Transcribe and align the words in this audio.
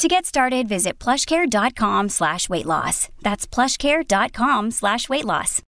To 0.00 0.08
get 0.08 0.24
started, 0.24 0.66
visit 0.66 0.98
plushcare.com 0.98 2.08
slash 2.08 2.48
weight 2.48 2.64
loss. 2.64 3.10
That's 3.20 3.46
plushcare.com 3.46 4.70
slash 4.70 5.10
weight 5.10 5.26
loss. 5.26 5.60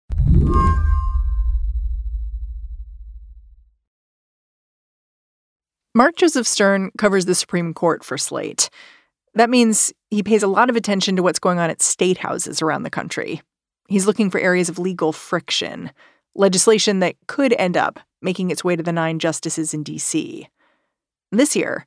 Mark 5.94 6.16
Joseph 6.16 6.46
Stern 6.46 6.92
covers 6.96 7.26
the 7.26 7.34
Supreme 7.34 7.74
Court 7.74 8.02
for 8.02 8.16
Slate. 8.16 8.70
That 9.34 9.50
means 9.50 9.92
he 10.08 10.22
pays 10.22 10.42
a 10.42 10.48
lot 10.48 10.70
of 10.70 10.76
attention 10.76 11.14
to 11.16 11.22
what's 11.22 11.38
going 11.38 11.58
on 11.58 11.68
at 11.68 11.82
state 11.82 12.16
houses 12.16 12.62
around 12.62 12.84
the 12.84 12.90
country. 12.90 13.42
He's 13.88 14.06
looking 14.06 14.30
for 14.30 14.40
areas 14.40 14.70
of 14.70 14.78
legal 14.78 15.12
friction, 15.12 15.90
legislation 16.34 17.00
that 17.00 17.16
could 17.26 17.52
end 17.58 17.76
up 17.76 18.00
making 18.22 18.50
its 18.50 18.64
way 18.64 18.76
to 18.76 18.82
the 18.82 18.92
nine 18.92 19.18
justices 19.18 19.74
in 19.74 19.82
D.C. 19.82 20.48
This 21.30 21.54
year, 21.54 21.84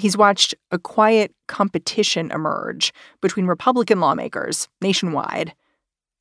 he's 0.00 0.16
watched 0.16 0.54
a 0.70 0.78
quiet 0.78 1.34
competition 1.46 2.30
emerge 2.30 2.92
between 3.20 3.46
Republican 3.46 4.00
lawmakers 4.00 4.68
nationwide, 4.80 5.54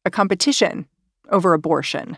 a 0.05 0.11
competition 0.11 0.87
over 1.29 1.53
abortion. 1.53 2.17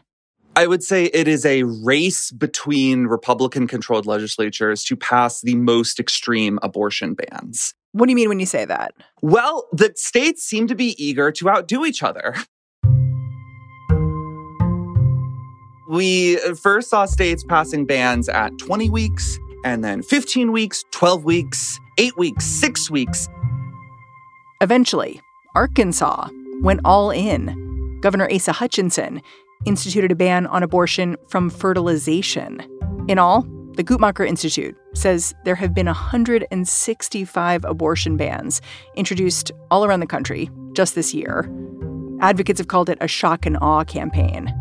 I 0.56 0.68
would 0.68 0.84
say 0.84 1.06
it 1.06 1.28
is 1.30 1.46
a 1.46 1.64
race 1.64 2.30
between 2.32 3.06
Republican 3.06 3.68
controlled 3.68 4.06
legislatures 4.06 4.84
to 4.86 4.98
pass 4.98 5.42
the 5.42 5.56
most 5.56 6.00
extreme 6.00 6.60
abortion 6.62 7.14
bans. 7.14 7.74
What 7.94 8.08
do 8.08 8.12
you 8.12 8.16
mean 8.16 8.30
when 8.30 8.40
you 8.40 8.46
say 8.46 8.66
that? 8.66 8.94
Well, 9.22 9.68
the 9.72 9.94
states 9.96 10.44
seem 10.44 10.68
to 10.68 10.76
be 10.76 11.02
eager 11.04 11.32
to 11.32 11.50
outdo 11.50 11.86
each 11.86 12.04
other. 12.04 12.36
We 15.92 16.40
uh, 16.42 16.56
first 16.56 16.90
saw 16.90 17.04
states 17.04 17.44
passing 17.44 17.86
bans 17.86 18.30
at 18.30 18.58
20 18.60 18.90
weeks, 18.90 19.38
and 19.64 19.84
then 19.84 20.02
15 20.02 20.52
weeks, 20.52 20.84
12 20.92 21.24
weeks, 21.24 21.80
8 21.98 22.18
weeks, 22.18 22.46
6 22.46 22.92
weeks. 22.92 23.28
Eventually, 24.62 25.22
Arkansas 25.56 26.30
went 26.62 26.82
all 26.86 27.12
in. 27.12 28.00
Governor 28.02 28.30
Asa 28.32 28.52
Hutchinson 28.52 29.22
instituted 29.66 30.12
a 30.12 30.16
ban 30.16 30.48
on 30.48 30.64
abortion 30.64 31.16
from 31.28 31.50
fertilization. 31.50 32.62
In 33.08 33.20
all, 33.20 33.46
the 33.74 33.84
Guttmacher 33.84 34.28
Institute 34.28 34.76
says 34.94 35.34
there 35.46 35.56
have 35.56 35.74
been 35.74 35.86
165 35.86 37.66
abortion 37.66 38.18
bans 38.18 38.62
introduced 38.96 39.52
all 39.70 39.86
around 39.86 40.02
the 40.02 40.08
country 40.08 40.50
just 40.74 40.96
this 40.96 41.14
year. 41.14 41.50
Advocates 42.20 42.60
have 42.60 42.68
called 42.68 42.90
it 42.90 42.98
a 43.02 43.08
shock 43.08 43.46
and 43.46 43.58
awe 43.62 43.84
campaign. 43.84 44.54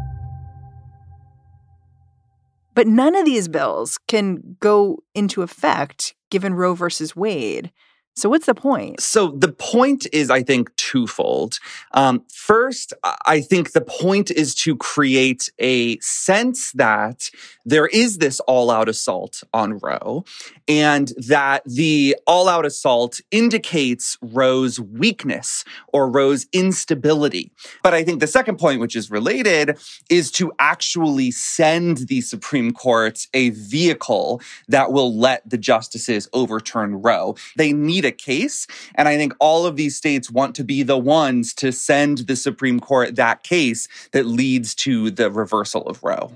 But 2.80 2.86
none 2.86 3.14
of 3.14 3.26
these 3.26 3.46
bills 3.46 3.98
can 4.08 4.56
go 4.58 5.02
into 5.14 5.42
effect 5.42 6.14
given 6.30 6.54
Roe 6.54 6.72
versus 6.72 7.14
Wade. 7.14 7.70
So, 8.16 8.30
what's 8.30 8.46
the 8.46 8.54
point? 8.54 9.02
So, 9.02 9.32
the 9.32 9.52
point 9.52 10.06
is, 10.14 10.30
I 10.30 10.42
think, 10.42 10.74
twofold. 10.90 11.60
Um, 11.92 12.24
first, 12.32 12.92
I 13.24 13.40
think 13.40 13.72
the 13.72 13.80
point 13.80 14.30
is 14.30 14.56
to 14.56 14.76
create 14.76 15.48
a 15.60 15.98
sense 16.00 16.72
that 16.72 17.30
there 17.64 17.86
is 17.86 18.18
this 18.18 18.40
all 18.40 18.70
out 18.72 18.88
assault 18.88 19.44
on 19.54 19.78
Roe 19.78 20.24
and 20.66 21.12
that 21.16 21.62
the 21.64 22.16
all 22.26 22.48
out 22.48 22.66
assault 22.66 23.20
indicates 23.30 24.18
Roe's 24.20 24.80
weakness 24.80 25.64
or 25.92 26.10
Roe's 26.10 26.46
instability. 26.52 27.52
But 27.84 27.94
I 27.94 28.02
think 28.02 28.18
the 28.18 28.26
second 28.26 28.58
point, 28.58 28.80
which 28.80 28.96
is 28.96 29.10
related, 29.10 29.78
is 30.08 30.32
to 30.32 30.52
actually 30.58 31.30
send 31.30 32.08
the 32.08 32.20
Supreme 32.20 32.72
Court 32.72 33.28
a 33.32 33.50
vehicle 33.50 34.40
that 34.68 34.90
will 34.90 35.16
let 35.16 35.48
the 35.48 35.58
justices 35.58 36.28
overturn 36.32 37.00
Roe. 37.02 37.36
They 37.56 37.72
need 37.72 38.04
a 38.04 38.12
case. 38.12 38.66
And 38.96 39.06
I 39.06 39.16
think 39.16 39.34
all 39.38 39.66
of 39.66 39.76
these 39.76 39.96
states 39.96 40.30
want 40.30 40.56
to 40.56 40.64
be 40.64 40.79
the 40.82 40.98
ones 40.98 41.54
to 41.54 41.72
send 41.72 42.18
the 42.18 42.36
Supreme 42.36 42.80
Court 42.80 43.16
that 43.16 43.42
case 43.42 43.88
that 44.12 44.26
leads 44.26 44.74
to 44.76 45.10
the 45.10 45.30
reversal 45.30 45.82
of 45.86 46.02
Roe. 46.02 46.32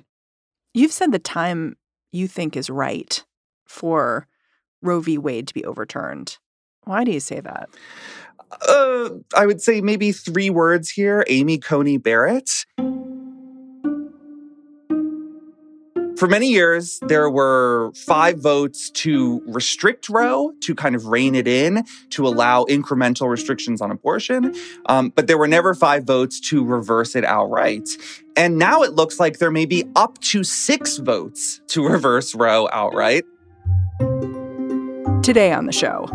You've 0.73 0.93
said 0.93 1.13
the 1.13 1.19
time 1.19 1.77
you 2.13 2.29
think 2.29 2.57
is 2.57 2.71
right 2.71 3.23
for 3.67 4.27
Roe 4.83 5.01
v. 5.01 5.19
Wade 5.19 5.49
to 5.49 5.55
be 5.55 5.65
overturned. 5.65 6.39
Why 6.85 7.05
do 7.05 7.13
you 7.13 7.21
say 7.21 7.41
that? 7.41 7.69
Uh, 8.69 9.11
I 9.37 9.47
would 9.47 9.61
say 9.61 9.81
maybe 9.81 10.13
three 10.13 10.51
words 10.51 10.91
here 10.91 11.25
Amy 11.29 11.59
Coney 11.59 11.97
Barrett. 11.97 12.51
For 16.17 16.29
many 16.29 16.49
years, 16.49 17.01
there 17.09 17.29
were 17.29 17.91
five 17.95 18.39
votes 18.39 18.89
to 18.91 19.43
restrict 19.47 20.09
Roe, 20.09 20.53
to 20.61 20.75
kind 20.75 20.95
of 20.95 21.07
rein 21.07 21.35
it 21.35 21.49
in, 21.49 21.85
to 22.11 22.27
allow 22.27 22.65
incremental 22.65 23.29
restrictions 23.29 23.81
on 23.81 23.91
abortion. 23.91 24.55
Um, 24.87 25.11
but 25.11 25.27
there 25.27 25.37
were 25.37 25.49
never 25.49 25.75
five 25.75 26.05
votes 26.05 26.39
to 26.51 26.65
reverse 26.65 27.17
it 27.17 27.25
outright. 27.25 27.89
And 28.37 28.59
now 28.59 28.83
it 28.83 28.93
looks 28.93 29.19
like 29.19 29.39
there 29.39 29.51
may 29.51 29.67
be 29.67 29.85
up 29.97 30.19
to 30.21 30.45
six 30.45 30.99
votes 30.99 31.61
to 31.69 31.87
reverse 31.87 32.35
Roe 32.35 32.69
outright. 32.73 33.25
Today 35.25 35.53
on 35.53 35.67
the 35.67 35.73
show, 35.73 36.07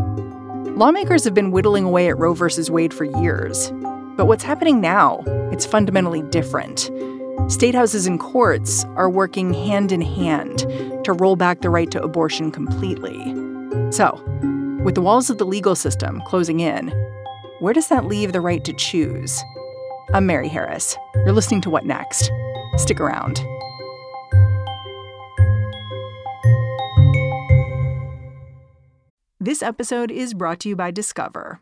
lawmakers 0.78 1.26
have 1.26 1.34
been 1.34 1.52
whittling 1.52 1.84
away 1.84 2.08
at 2.08 2.18
Roe 2.18 2.34
versus 2.34 2.72
Wade 2.72 2.94
for 2.94 3.04
years. 3.04 3.72
But 4.16 4.28
what's 4.28 4.44
happening 4.44 4.80
now? 4.80 5.24
It's 5.52 5.66
fundamentally 5.66 6.22
different. 6.24 6.90
State 7.50 7.74
houses 7.74 8.06
and 8.06 8.20
courts 8.20 8.86
are 8.96 9.10
working 9.10 9.56
hand 9.56 9.92
in 9.92 10.02
hand 10.02 10.60
to 11.04 11.14
roll 11.14 11.36
back 11.36 11.62
the 11.62 11.70
right 11.72 11.90
to 11.90 12.00
abortion 12.00 12.52
completely. 12.52 13.18
So, 13.92 14.24
with 14.84 14.94
the 14.94 15.02
walls 15.02 15.32
of 15.32 15.40
the 15.40 15.48
legal 15.48 15.76
system 15.76 16.22
closing 16.28 16.60
in, 16.60 16.90
where 17.58 17.74
does 17.74 17.88
that 17.88 18.06
leave 18.06 18.34
the 18.34 18.40
right 18.40 18.64
to 18.66 18.74
choose? 18.74 19.44
I'm 20.14 20.28
Mary 20.28 20.48
Harris. 20.48 20.96
You're 21.16 21.32
listening 21.32 21.62
to 21.62 21.72
What 21.72 21.88
Next? 21.88 22.32
Stick 22.78 23.00
around. 23.00 23.44
This 29.40 29.64
episode 29.64 30.12
is 30.12 30.36
brought 30.36 30.60
to 30.60 30.70
you 30.70 30.76
by 30.76 30.92
Discover. 30.92 31.62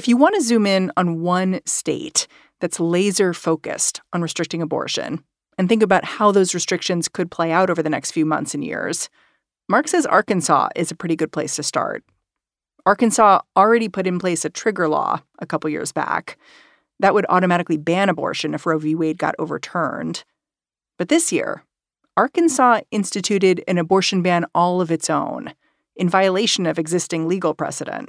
If 0.00 0.08
you 0.08 0.16
want 0.16 0.34
to 0.34 0.40
zoom 0.40 0.64
in 0.64 0.90
on 0.96 1.20
one 1.20 1.60
state 1.66 2.26
that's 2.58 2.80
laser 2.80 3.34
focused 3.34 4.00
on 4.14 4.22
restricting 4.22 4.62
abortion 4.62 5.22
and 5.58 5.68
think 5.68 5.82
about 5.82 6.06
how 6.06 6.32
those 6.32 6.54
restrictions 6.54 7.06
could 7.06 7.30
play 7.30 7.52
out 7.52 7.68
over 7.68 7.82
the 7.82 7.90
next 7.90 8.12
few 8.12 8.24
months 8.24 8.54
and 8.54 8.64
years, 8.64 9.10
Mark 9.68 9.88
says 9.88 10.06
Arkansas 10.06 10.70
is 10.74 10.90
a 10.90 10.94
pretty 10.94 11.16
good 11.16 11.32
place 11.32 11.54
to 11.56 11.62
start. 11.62 12.02
Arkansas 12.86 13.42
already 13.54 13.90
put 13.90 14.06
in 14.06 14.18
place 14.18 14.42
a 14.46 14.48
trigger 14.48 14.88
law 14.88 15.20
a 15.38 15.44
couple 15.44 15.68
years 15.68 15.92
back 15.92 16.38
that 17.00 17.12
would 17.12 17.26
automatically 17.28 17.76
ban 17.76 18.08
abortion 18.08 18.54
if 18.54 18.64
Roe 18.64 18.78
v. 18.78 18.94
Wade 18.94 19.18
got 19.18 19.34
overturned. 19.38 20.24
But 20.96 21.10
this 21.10 21.30
year, 21.30 21.62
Arkansas 22.16 22.80
instituted 22.90 23.62
an 23.68 23.76
abortion 23.76 24.22
ban 24.22 24.46
all 24.54 24.80
of 24.80 24.90
its 24.90 25.10
own 25.10 25.52
in 25.94 26.08
violation 26.08 26.64
of 26.64 26.78
existing 26.78 27.28
legal 27.28 27.52
precedent. 27.52 28.08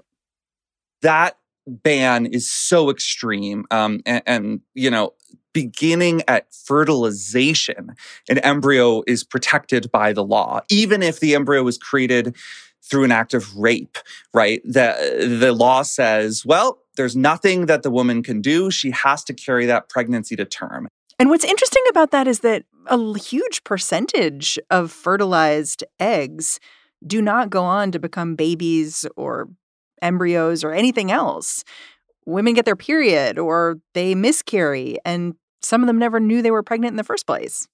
That 1.01 1.35
ban 1.71 2.25
is 2.25 2.49
so 2.49 2.89
extreme. 2.89 3.65
Um, 3.71 4.01
and, 4.05 4.23
and, 4.25 4.59
you 4.73 4.91
know, 4.91 5.13
beginning 5.53 6.21
at 6.27 6.53
fertilization, 6.53 7.95
an 8.29 8.37
embryo 8.39 9.03
is 9.07 9.23
protected 9.23 9.91
by 9.91 10.13
the 10.13 10.23
law, 10.23 10.61
even 10.69 11.01
if 11.01 11.19
the 11.19 11.35
embryo 11.35 11.63
was 11.63 11.77
created 11.77 12.35
through 12.83 13.03
an 13.03 13.11
act 13.11 13.33
of 13.33 13.55
rape, 13.55 13.97
right? 14.33 14.61
The, 14.65 15.37
the 15.39 15.53
law 15.53 15.81
says, 15.81 16.45
well, 16.45 16.79
there's 16.97 17.15
nothing 17.15 17.67
that 17.67 17.83
the 17.83 17.91
woman 17.91 18.21
can 18.23 18.41
do. 18.41 18.69
She 18.69 18.91
has 18.91 19.23
to 19.25 19.33
carry 19.33 19.65
that 19.65 19.87
pregnancy 19.89 20.35
to 20.35 20.45
term. 20.45 20.87
And 21.19 21.29
what's 21.29 21.45
interesting 21.45 21.83
about 21.89 22.11
that 22.11 22.27
is 22.27 22.39
that 22.39 22.63
a 22.87 23.17
huge 23.17 23.63
percentage 23.63 24.57
of 24.69 24.91
fertilized 24.91 25.83
eggs 25.99 26.59
do 27.05 27.21
not 27.21 27.49
go 27.49 27.63
on 27.63 27.91
to 27.91 27.99
become 27.99 28.35
babies 28.35 29.05
or 29.15 29.47
embryos 30.01 30.63
or 30.63 30.71
anything 30.71 31.11
else. 31.11 31.63
Women 32.25 32.53
get 32.53 32.65
their 32.65 32.75
period 32.75 33.39
or 33.39 33.79
they 33.93 34.15
miscarry, 34.15 34.97
and 35.05 35.35
some 35.61 35.81
of 35.81 35.87
them 35.87 35.97
never 35.97 36.19
knew 36.19 36.41
they 36.41 36.51
were 36.51 36.63
pregnant 36.63 36.93
in 36.93 36.97
the 36.97 37.03
first 37.03 37.25
place. 37.25 37.67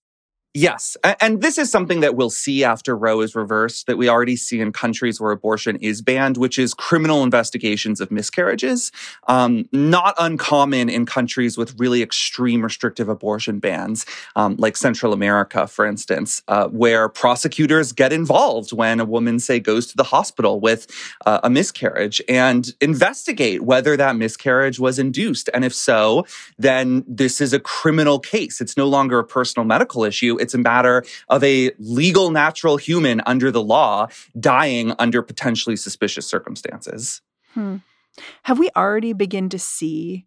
Yes. 0.57 0.98
And 1.21 1.44
this 1.44 1.59
is 1.59 1.69
something 1.69 2.00
that 2.00 2.15
we'll 2.15 2.31
see 2.31 2.63
after 2.63 2.98
Roe 2.98 3.21
is 3.21 3.36
reversed, 3.36 3.86
that 3.86 3.95
we 3.95 4.09
already 4.09 4.36
see 4.36 4.59
in 4.59 4.74
countries 4.74 5.21
where 5.21 5.30
abortion 5.30 5.75
is 5.81 6.01
banned, 6.01 6.36
which 6.36 6.57
is 6.57 6.74
criminal 6.74 7.21
investigations 7.21 8.01
of 8.01 8.09
miscarriages. 8.09 8.92
Um, 9.27 9.69
not 9.71 10.15
uncommon 10.18 10.89
in 10.89 11.06
countries 11.06 11.59
with 11.59 11.80
really 11.80 12.01
extreme 12.01 12.63
restrictive 12.63 13.07
abortion 13.07 13.59
bans, 13.59 14.07
um, 14.36 14.56
like 14.57 14.77
Central 14.77 15.13
America, 15.13 15.68
for 15.68 15.86
instance, 15.86 16.42
uh, 16.48 16.68
where 16.69 17.07
prosecutors 17.07 17.92
get 17.92 18.12
involved 18.12 18.74
when 18.74 19.00
a 19.00 19.06
woman, 19.06 19.38
say, 19.38 19.59
goes 19.59 19.86
to 19.86 19.95
the 19.95 20.06
hospital 20.06 20.59
with 20.59 20.88
uh, 21.27 21.39
a 21.44 21.51
miscarriage 21.51 22.19
and 22.27 22.74
investigate 22.81 23.62
whether 23.62 23.95
that 23.95 24.15
miscarriage 24.15 24.80
was 24.80 24.98
induced. 24.98 25.51
And 25.54 25.63
if 25.63 25.75
so, 25.75 26.25
then 26.57 27.06
this 27.07 27.42
is 27.42 27.54
a 27.54 27.59
criminal 27.59 28.18
case. 28.18 28.59
It's 28.59 28.75
no 28.75 28.88
longer 28.88 29.19
a 29.19 29.24
personal 29.24 29.63
medical 29.63 30.04
issue 30.04 30.36
it's 30.46 30.46
a 30.53 30.57
matter 30.57 31.03
of 31.29 31.44
a 31.44 31.71
legal 31.79 32.31
natural 32.31 32.77
human 32.77 33.21
under 33.25 33.51
the 33.51 33.63
law 33.63 34.07
dying 34.39 34.94
under 34.99 35.21
potentially 35.21 35.75
suspicious 35.75 36.27
circumstances. 36.27 37.21
Hmm. 37.53 37.77
Have 38.44 38.59
we 38.59 38.69
already 38.75 39.13
begun 39.13 39.49
to 39.49 39.59
see 39.59 40.25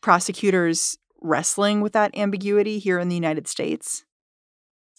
prosecutors 0.00 0.98
wrestling 1.20 1.80
with 1.80 1.92
that 1.94 2.16
ambiguity 2.16 2.78
here 2.78 2.98
in 2.98 3.08
the 3.08 3.14
United 3.14 3.48
States? 3.48 4.04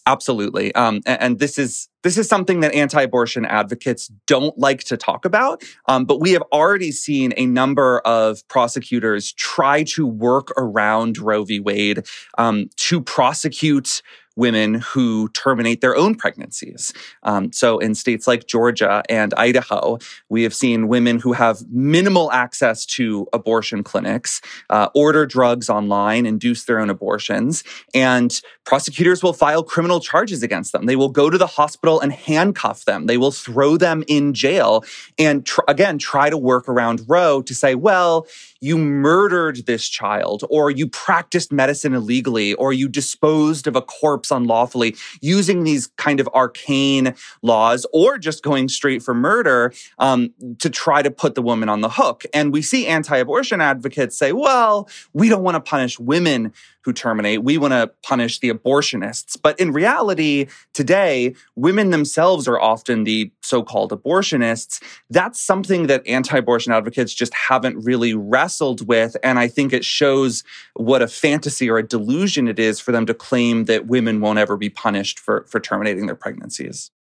Absolutely. 0.06 0.72
Um, 0.74 1.00
and, 1.04 1.20
and, 1.20 1.38
this 1.40 1.58
is 1.58 1.88
this 2.04 2.16
is 2.16 2.28
something 2.28 2.60
that 2.60 2.72
anti-abortion 2.72 3.44
advocates 3.44 4.06
don't 4.28 4.56
like 4.56 4.84
to 4.84 4.96
talk 4.96 5.24
about. 5.24 5.64
Um, 5.88 6.04
but 6.04 6.20
we 6.20 6.30
have 6.32 6.44
already 6.52 6.92
seen 6.92 7.34
a 7.36 7.44
number 7.44 7.98
of 8.04 8.46
prosecutors 8.46 9.32
try 9.32 9.82
to 9.82 10.06
work 10.06 10.52
around 10.56 11.18
Roe 11.18 11.42
v. 11.42 11.58
Wade 11.58 12.06
um, 12.38 12.70
to 12.76 13.00
prosecute 13.00 14.00
women 14.36 14.74
who 14.74 15.28
terminate 15.30 15.80
their 15.80 15.96
own 15.96 16.14
pregnancies. 16.14 16.92
Um, 17.22 17.52
so, 17.52 17.78
in 17.78 17.94
states 17.94 18.26
like 18.26 18.46
Georgia 18.46 19.02
and 19.08 19.34
Idaho, 19.34 19.98
we 20.28 20.42
have 20.42 20.54
seen 20.54 20.88
women 20.88 21.18
who 21.18 21.32
have 21.32 21.66
minimal 21.70 22.30
access 22.32 22.86
to 22.86 23.26
abortion 23.32 23.82
clinics 23.82 24.40
uh, 24.70 24.88
order 24.94 25.26
drugs 25.26 25.68
online, 25.68 26.26
induce 26.26 26.64
their 26.64 26.78
own 26.78 26.90
abortions, 26.90 27.64
and 27.94 28.40
prosecutors 28.64 29.22
will 29.22 29.32
file 29.32 29.62
criminal 29.62 30.00
charges 30.00 30.42
against 30.42 30.72
them. 30.72 30.86
They 30.86 30.96
will 30.96 31.08
go 31.08 31.30
to 31.30 31.38
the 31.38 31.46
hospital 31.46 32.00
and 32.00 32.12
handcuff 32.12 32.84
them. 32.84 33.06
They 33.06 33.16
will 33.16 33.30
throw 33.30 33.76
them 33.76 34.04
in 34.08 34.34
jail 34.34 34.84
and, 35.18 35.46
tr- 35.46 35.60
again, 35.68 35.98
try 35.98 36.30
to 36.30 36.36
work 36.36 36.68
around 36.68 37.02
Roe 37.06 37.42
to 37.42 37.54
say, 37.54 37.74
well, 37.74 38.26
you 38.60 38.76
murdered 38.76 39.66
this 39.66 39.88
child, 39.88 40.44
or 40.50 40.70
you 40.70 40.88
practiced 40.88 41.52
medicine 41.52 41.94
illegally, 41.94 42.54
or 42.54 42.72
you 42.72 42.88
disposed 42.88 43.66
of 43.66 43.76
a 43.76 43.82
corpse 43.82 44.25
unlawfully, 44.30 44.96
using 45.20 45.64
these 45.64 45.88
kind 45.96 46.20
of 46.20 46.28
arcane 46.34 47.14
laws, 47.42 47.86
or 47.92 48.18
just 48.18 48.42
going 48.42 48.68
straight 48.68 49.02
for 49.02 49.14
murder 49.14 49.72
um, 49.98 50.32
to 50.58 50.70
try 50.70 51.02
to 51.02 51.10
put 51.10 51.34
the 51.34 51.42
woman 51.42 51.68
on 51.68 51.80
the 51.80 51.88
hook. 51.88 52.24
And 52.32 52.52
we 52.52 52.62
see 52.62 52.86
anti 52.86 53.16
abortion 53.16 53.60
advocates 53.60 54.16
say, 54.16 54.32
well, 54.32 54.88
we 55.12 55.28
don't 55.28 55.42
want 55.42 55.54
to 55.54 55.60
punish 55.60 55.98
women 55.98 56.52
who 56.86 56.92
terminate. 56.92 57.42
We 57.42 57.58
want 57.58 57.72
to 57.72 57.90
punish 58.02 58.38
the 58.38 58.50
abortionists. 58.50 59.36
But 59.42 59.58
in 59.58 59.72
reality, 59.72 60.46
today, 60.72 61.34
women 61.56 61.90
themselves 61.90 62.46
are 62.46 62.58
often 62.58 63.02
the 63.02 63.30
so 63.42 63.62
called 63.62 63.90
abortionists. 63.90 64.80
That's 65.10 65.42
something 65.42 65.88
that 65.88 66.06
anti 66.06 66.38
abortion 66.38 66.72
advocates 66.72 67.12
just 67.12 67.34
haven't 67.34 67.84
really 67.84 68.14
wrestled 68.14 68.86
with. 68.86 69.16
And 69.22 69.38
I 69.38 69.48
think 69.48 69.72
it 69.72 69.84
shows 69.84 70.44
what 70.74 71.02
a 71.02 71.08
fantasy 71.08 71.68
or 71.68 71.76
a 71.76 71.86
delusion 71.86 72.46
it 72.46 72.60
is 72.60 72.78
for 72.78 72.92
them 72.92 73.04
to 73.06 73.14
claim 73.14 73.64
that 73.64 73.86
women 73.86 74.20
won't 74.20 74.38
ever 74.38 74.56
be 74.56 74.70
punished 74.70 75.18
for, 75.18 75.44
for 75.48 75.58
terminating 75.58 76.06
their 76.06 76.14
pregnancies. 76.14 76.92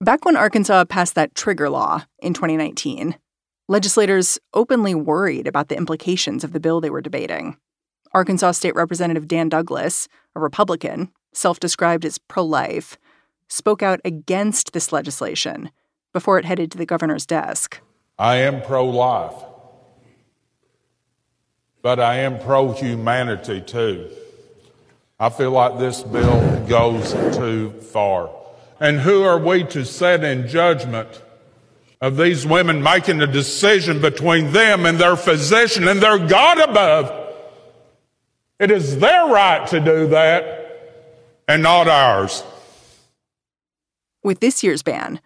Back 0.00 0.24
when 0.24 0.36
Arkansas 0.36 0.86
passed 0.86 1.14
that 1.14 1.36
trigger 1.36 1.70
law 1.70 2.04
in 2.18 2.34
2019, 2.34 3.16
legislators 3.68 4.40
openly 4.54 4.94
worried 4.94 5.46
about 5.46 5.68
the 5.68 5.76
implications 5.76 6.42
of 6.42 6.52
the 6.52 6.58
bill 6.58 6.80
they 6.80 6.90
were 6.90 7.00
debating. 7.00 7.56
Arkansas 8.12 8.52
State 8.52 8.74
Representative 8.74 9.28
Dan 9.28 9.48
Douglas, 9.48 10.08
a 10.34 10.40
Republican, 10.40 11.12
self 11.32 11.60
described 11.60 12.04
as 12.04 12.18
pro 12.18 12.44
life, 12.44 12.98
spoke 13.48 13.82
out 13.82 14.00
against 14.04 14.72
this 14.72 14.92
legislation 14.92 15.70
before 16.12 16.38
it 16.38 16.44
headed 16.44 16.72
to 16.72 16.78
the 16.78 16.86
governor's 16.86 17.24
desk. 17.24 17.80
I 18.18 18.36
am 18.36 18.62
pro 18.62 18.84
life, 18.84 19.34
but 21.82 22.00
I 22.00 22.16
am 22.16 22.40
pro 22.40 22.72
humanity 22.72 23.60
too. 23.60 24.10
I 25.20 25.28
feel 25.28 25.52
like 25.52 25.78
this 25.78 26.02
bill 26.02 26.66
goes 26.66 27.12
too 27.36 27.70
far. 27.80 28.30
And 28.80 28.98
who 29.00 29.22
are 29.22 29.38
we 29.38 29.64
to 29.64 29.84
set 29.84 30.24
in 30.24 30.48
judgment 30.48 31.22
of 32.00 32.16
these 32.16 32.46
women 32.46 32.82
making 32.82 33.20
a 33.20 33.26
decision 33.26 34.00
between 34.00 34.52
them 34.52 34.86
and 34.86 34.98
their 34.98 35.16
physician 35.16 35.86
and 35.86 36.02
their 36.02 36.18
God 36.18 36.58
above? 36.58 37.29
It 38.60 38.70
is 38.70 38.98
their 38.98 39.26
right 39.26 39.66
to 39.68 39.80
do 39.80 40.06
that 40.08 41.00
and 41.48 41.62
not 41.62 41.88
ours. 41.88 42.44
With 44.22 44.40
this 44.40 44.62
year's 44.62 44.82
ban, 44.82 45.18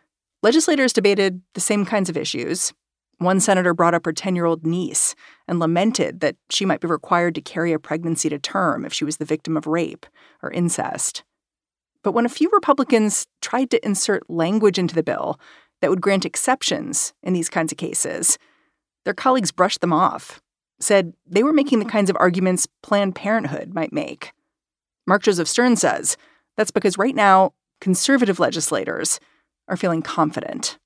legislators 0.45 0.93
debated 0.93 1.43
the 1.55 1.61
same 1.61 1.85
kinds 1.85 2.09
of 2.09 2.17
issues. 2.17 2.73
One 3.19 3.41
senator 3.41 3.75
brought 3.75 3.93
up 3.93 4.07
her 4.07 4.13
10 4.13 4.37
year 4.37 4.45
old 4.45 4.65
niece 4.65 5.17
and 5.49 5.59
lamented 5.59 6.21
that 6.21 6.37
she 6.49 6.65
might 6.65 6.81
be 6.81 6.87
required 6.87 7.35
to 7.35 7.41
carry 7.41 7.73
a 7.73 7.81
pregnancy 7.81 8.29
to 8.29 8.39
term 8.39 8.85
if 8.85 8.93
she 8.93 9.05
was 9.05 9.17
the 9.17 9.25
victim 9.25 9.57
of 9.57 9.67
rape 9.67 10.07
or 10.41 10.53
incest. 10.53 11.25
But 12.05 12.13
when 12.13 12.27
a 12.27 12.31
few 12.31 12.49
Republicans 12.53 13.27
tried 13.43 13.69
to 13.73 13.85
insert 13.85 14.31
language 14.31 14.79
into 14.79 14.95
the 14.95 15.03
bill 15.03 15.41
that 15.81 15.91
would 15.91 16.01
grant 16.01 16.25
exceptions 16.25 17.13
in 17.21 17.33
these 17.33 17.49
kinds 17.49 17.73
of 17.73 17.79
cases, 17.79 18.39
their 19.05 19.13
colleagues 19.13 19.51
brushed 19.51 19.81
them 19.81 19.93
off 19.93 20.41
said 20.85 21.15
they 21.27 21.43
were 21.43 21.53
making 21.53 21.79
the 21.79 21.85
mm-hmm. 21.85 21.93
kinds 21.93 22.11
of 22.11 22.17
arguments 22.21 22.69
Planned 22.83 23.15
Parenthood 23.15 23.75
might 23.75 23.93
make. 23.93 24.33
Mark 25.07 25.23
Joseph 25.23 25.49
Stern 25.49 25.77
says 25.77 26.17
that's 26.57 26.71
because 26.71 26.99
right 26.99 27.15
now, 27.15 27.53
conservative 27.81 28.39
legislators 28.39 29.21
are 29.69 29.77
feeling 29.77 30.03
confident. 30.03 30.79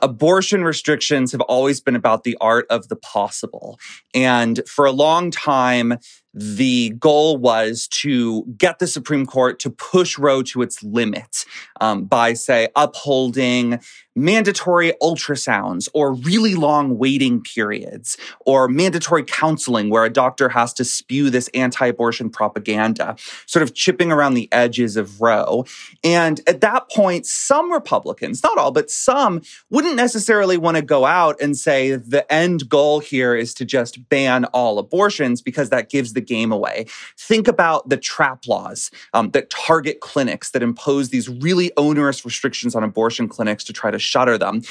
Abortion 0.00 0.62
restrictions 0.62 1.32
have 1.32 1.40
always 1.42 1.80
been 1.80 1.96
about 1.96 2.22
the 2.22 2.36
art 2.40 2.66
of 2.70 2.88
the 2.88 2.96
possible. 2.96 3.80
And 4.14 4.60
for 4.68 4.84
a 4.84 4.92
long 4.92 5.30
time, 5.30 5.98
the 6.34 6.90
goal 6.90 7.36
was 7.36 7.88
to 7.88 8.44
get 8.56 8.78
the 8.78 8.86
Supreme 8.86 9.26
Court 9.26 9.58
to 9.60 9.70
push 9.70 10.18
Roe 10.18 10.42
to 10.42 10.62
its 10.62 10.82
limit 10.82 11.44
um, 11.80 12.04
by, 12.04 12.34
say, 12.34 12.68
upholding 12.76 13.80
mandatory 14.18 14.92
ultrasounds 15.00 15.88
or 15.94 16.12
really 16.12 16.54
long 16.54 16.98
waiting 16.98 17.40
periods 17.40 18.16
or 18.44 18.68
mandatory 18.68 19.22
counseling 19.22 19.90
where 19.90 20.04
a 20.04 20.10
doctor 20.10 20.48
has 20.48 20.72
to 20.74 20.84
spew 20.84 21.30
this 21.30 21.48
anti 21.54 21.86
abortion 21.86 22.28
propaganda, 22.28 23.14
sort 23.46 23.62
of 23.62 23.74
chipping 23.74 24.10
around 24.10 24.34
the 24.34 24.48
edges 24.52 24.96
of 24.96 25.20
Roe. 25.20 25.64
And 26.02 26.40
at 26.46 26.60
that 26.60 26.90
point, 26.90 27.26
some 27.26 27.72
Republicans, 27.72 28.42
not 28.42 28.58
all, 28.58 28.72
but 28.72 28.90
some, 28.90 29.42
wouldn't 29.70 29.96
necessarily 29.96 30.58
want 30.58 30.76
to 30.76 30.82
go 30.82 31.04
out 31.04 31.40
and 31.40 31.56
say 31.56 31.94
the 31.94 32.30
end 32.32 32.68
goal 32.68 32.98
here 32.98 33.34
is 33.34 33.54
to 33.54 33.64
just 33.64 34.08
ban 34.08 34.44
all 34.46 34.78
abortions 34.78 35.40
because 35.40 35.70
that 35.70 35.88
gives 35.88 36.12
the 36.18 36.24
game 36.24 36.50
away. 36.50 36.86
Think 37.16 37.46
about 37.46 37.88
the 37.88 37.96
trap 37.96 38.46
laws 38.48 38.90
um, 39.14 39.30
that 39.30 39.50
target 39.50 40.00
clinics 40.00 40.50
that 40.50 40.62
impose 40.62 41.10
these 41.10 41.28
really 41.28 41.70
onerous 41.76 42.24
restrictions 42.24 42.74
on 42.74 42.82
abortion 42.82 43.28
clinics 43.28 43.62
to 43.64 43.72
try 43.72 43.92
to 43.92 43.98
shutter 43.98 44.36
them. 44.36 44.62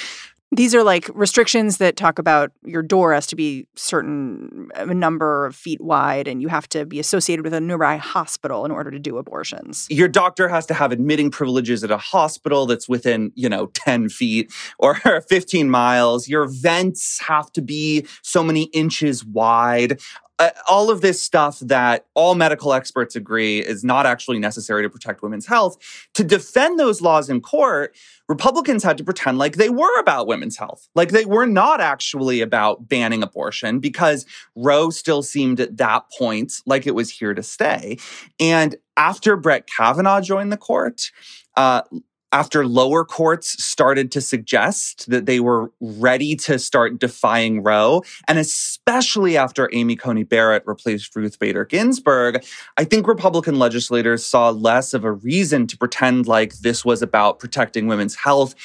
These 0.52 0.74
are 0.74 0.84
like 0.84 1.10
restrictions 1.14 1.78
that 1.78 1.98
talk 1.98 2.20
about 2.20 2.54
your 2.64 2.82
door 2.82 3.14
has 3.14 3.28
to 3.28 3.36
be 3.36 3.68
certain 3.76 4.70
a 4.76 4.94
number 4.94 5.46
of 5.46 5.56
feet 5.58 5.82
wide 5.82 6.26
and 6.26 6.42
you 6.42 6.48
have 6.48 6.70
to 6.70 6.86
be 6.86 7.00
associated 7.02 7.44
with 7.44 7.54
a 7.54 7.60
nearby 7.60 7.98
hospital 7.98 8.64
in 8.64 8.72
order 8.72 8.90
to 8.90 9.00
do 9.00 9.18
abortions. 9.18 9.88
Your 9.90 10.08
doctor 10.08 10.48
has 10.48 10.66
to 10.68 10.74
have 10.74 10.94
admitting 10.94 11.32
privileges 11.32 11.84
at 11.84 11.92
a 11.92 11.98
hospital 11.98 12.66
that's 12.66 12.88
within, 12.88 13.34
you 13.36 13.50
know, 13.50 13.66
10 13.74 14.08
feet 14.08 14.54
or 14.80 14.96
15 15.30 15.70
miles. 15.70 16.30
Your 16.30 16.48
vents 16.48 17.20
have 17.28 17.52
to 17.52 17.62
be 17.62 18.06
so 18.22 18.42
many 18.42 18.64
inches 18.74 19.26
wide 19.26 20.00
uh, 20.40 20.52
all 20.70 20.90
of 20.90 21.02
this 21.02 21.22
stuff 21.22 21.60
that 21.60 22.06
all 22.14 22.36
medical 22.36 22.74
experts 22.74 23.16
agree 23.16 23.60
is 23.60 23.84
not 23.84 24.06
actually 24.06 24.40
necessary 24.40 24.84
to 24.84 24.90
protect 24.90 25.22
women's 25.22 25.48
health. 25.48 25.78
To 26.14 26.24
defend 26.24 26.80
those 26.80 27.02
laws 27.02 27.30
in 27.30 27.42
court, 27.42 27.96
Republicans 28.30 28.84
had 28.84 28.98
to 28.98 29.04
pretend 29.04 29.38
like 29.38 29.56
they 29.56 29.70
were 29.70 30.00
about 30.00 30.28
women's 30.28 30.58
health, 30.58 30.90
like 30.96 31.10
they 31.10 31.26
were 31.26 31.48
not 31.48 31.82
actually 31.82 32.42
about 32.42 32.88
banning 32.88 33.24
abortion 33.24 33.80
because 33.80 34.26
Roe 34.56 34.90
still 34.90 35.24
seemed 35.24 35.60
at 35.60 35.78
that 35.78 36.04
point 36.18 36.62
like 36.66 36.86
it 36.86 36.96
was 36.96 37.10
here 37.10 37.34
to 37.34 37.44
stay. 37.44 37.98
And 38.40 38.76
after 38.96 39.38
Brett 39.38 39.68
Kavanaugh 39.68 40.22
joined 40.22 40.52
the 40.52 40.58
court, 40.58 41.12
uh, 41.56 41.82
after 42.32 42.66
lower 42.66 43.06
courts 43.06 43.64
started 43.64 44.12
to 44.12 44.22
suggest 44.22 45.10
that 45.10 45.26
they 45.26 45.40
were 45.40 45.72
ready 45.80 46.36
to 46.36 46.60
start 46.60 47.00
defying 47.00 47.64
Roe, 47.64 48.04
and 48.28 48.38
especially 48.38 49.38
after 49.38 49.70
Amy 49.74 49.96
Coney 49.96 50.24
Barrett 50.24 50.64
replaced 50.66 51.16
Ruth 51.16 51.40
Bader 51.40 51.66
Ginsburg, 51.66 52.44
I 52.78 52.84
think 52.84 53.08
Republican 53.08 53.60
legislators 53.60 54.26
saw 54.26 54.50
less 54.50 54.94
of 54.94 55.04
a 55.04 55.12
reason 55.12 55.68
to 55.68 55.78
pretend 55.78 56.28
like 56.28 56.54
this 56.60 56.84
was 56.84 57.02
about 57.02 57.40
protecting 57.40 57.88
women's 57.88 58.16
health 58.16 58.56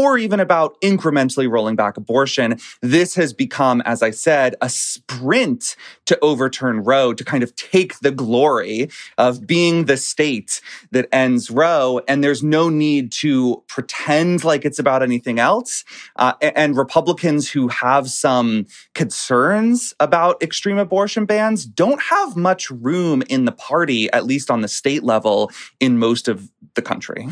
or 0.00 0.16
even 0.16 0.40
about 0.40 0.80
incrementally 0.80 1.46
rolling 1.46 1.76
back 1.76 1.98
abortion. 1.98 2.58
This 2.80 3.14
has 3.16 3.34
become, 3.34 3.82
as 3.82 4.02
I 4.02 4.12
said, 4.12 4.54
a 4.62 4.70
sprint 4.70 5.76
to 6.06 6.18
overturn 6.22 6.82
Roe, 6.82 7.12
to 7.12 7.22
kind 7.22 7.42
of 7.42 7.54
take 7.54 7.98
the 7.98 8.10
glory 8.10 8.88
of 9.18 9.46
being 9.46 9.84
the 9.84 9.98
state 9.98 10.62
that 10.90 11.06
ends 11.12 11.50
Roe. 11.50 12.00
And 12.08 12.24
there's 12.24 12.42
no 12.42 12.70
need 12.70 13.12
to 13.12 13.62
pretend 13.68 14.42
like 14.42 14.64
it's 14.64 14.78
about 14.78 15.02
anything 15.02 15.38
else. 15.38 15.84
Uh, 16.16 16.32
and 16.40 16.78
Republicans 16.78 17.50
who 17.50 17.68
have 17.68 18.08
some 18.08 18.66
concerns 18.94 19.92
about 20.00 20.42
extreme 20.42 20.78
abortion 20.78 21.26
bans 21.26 21.66
don't 21.66 22.00
have 22.00 22.36
much 22.36 22.70
room 22.70 23.22
in 23.28 23.44
the 23.44 23.52
party, 23.52 24.10
at 24.12 24.24
least 24.24 24.50
on 24.50 24.62
the 24.62 24.68
state 24.68 25.04
level, 25.04 25.50
in 25.78 25.98
most 25.98 26.26
of 26.26 26.50
the 26.74 26.80
country. 26.80 27.28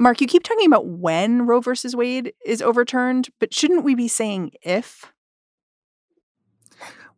Mark, 0.00 0.20
you 0.20 0.26
keep 0.26 0.42
talking 0.42 0.66
about 0.66 0.86
when 0.86 1.46
Roe 1.46 1.60
versus 1.60 1.94
Wade 1.94 2.32
is 2.44 2.60
overturned, 2.60 3.28
but 3.38 3.54
shouldn't 3.54 3.84
we 3.84 3.94
be 3.94 4.08
saying 4.08 4.52
if? 4.62 5.12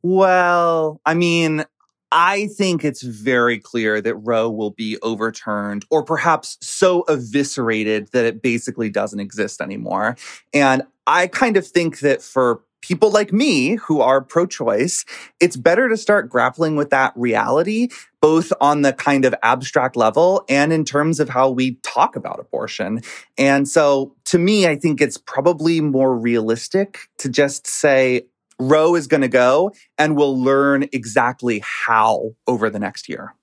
Well, 0.03 1.01
I 1.07 1.15
mean, 1.15 1.65
I 2.13 2.47
think 2.49 2.85
it's 2.85 3.03
very 3.03 3.59
clear 3.59 4.01
that 4.01 4.15
Roe 4.17 4.49
will 4.51 4.71
be 4.71 4.99
overturned 5.03 5.85
or 5.91 6.05
perhaps 6.05 6.59
so 6.61 7.05
eviscerated 7.09 8.09
that 8.13 8.25
it 8.25 8.43
basically 8.43 8.91
doesn't 8.91 9.21
exist 9.21 9.61
anymore. 9.61 10.17
And 10.55 10.83
I 11.07 11.27
kind 11.27 11.57
of 11.57 11.67
think 11.67 12.01
that 12.01 12.23
for 12.23 12.63
people 12.83 13.11
like 13.11 13.33
me 13.33 13.77
who 13.77 14.01
are 14.01 14.21
pro 14.21 14.47
choice, 14.47 15.05
it's 15.41 15.57
better 15.57 15.89
to 15.89 15.97
start 15.97 16.29
grappling 16.29 16.77
with 16.77 16.91
that 16.91 17.13
reality, 17.17 17.89
both 18.21 18.53
on 18.61 18.83
the 18.83 18.93
kind 18.93 19.25
of 19.25 19.35
abstract 19.43 19.97
level 19.97 20.45
and 20.49 20.73
in 20.73 20.85
terms 20.85 21.21
of 21.21 21.29
how 21.29 21.51
we 21.51 21.75
talk 21.83 22.17
about 22.17 22.41
abortion. 22.41 23.01
And 23.37 23.69
so 23.69 24.15
to 24.27 24.39
me, 24.39 24.67
I 24.67 24.77
think 24.77 25.01
it's 25.01 25.19
probably 25.19 25.81
more 25.81 26.17
realistic 26.17 27.09
to 27.19 27.29
just 27.29 27.67
say, 27.67 28.27
Roe 28.59 28.95
is 28.95 29.07
going 29.07 29.21
to 29.21 29.29
go 29.29 29.73
and 29.99 30.17
we'll 30.17 30.41
learn 30.41 30.85
exactly 30.93 31.63
how 31.65 32.35
over 32.47 32.71
the 32.71 32.79
next 32.79 33.09
year. 33.09 33.35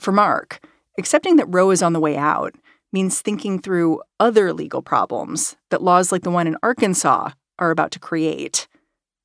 For 0.00 0.10
Mark, 0.10 0.66
accepting 0.98 1.36
that 1.36 1.46
Roe 1.46 1.70
is 1.70 1.82
on 1.82 1.92
the 1.92 2.00
way 2.00 2.16
out 2.16 2.54
means 2.92 3.20
thinking 3.20 3.58
through 3.60 4.00
other 4.18 4.52
legal 4.52 4.82
problems 4.82 5.56
that 5.70 5.82
laws 5.82 6.12
like 6.12 6.22
the 6.22 6.30
one 6.30 6.46
in 6.46 6.56
Arkansas 6.62 7.30
are 7.58 7.70
about 7.70 7.90
to 7.92 7.98
create. 7.98 8.66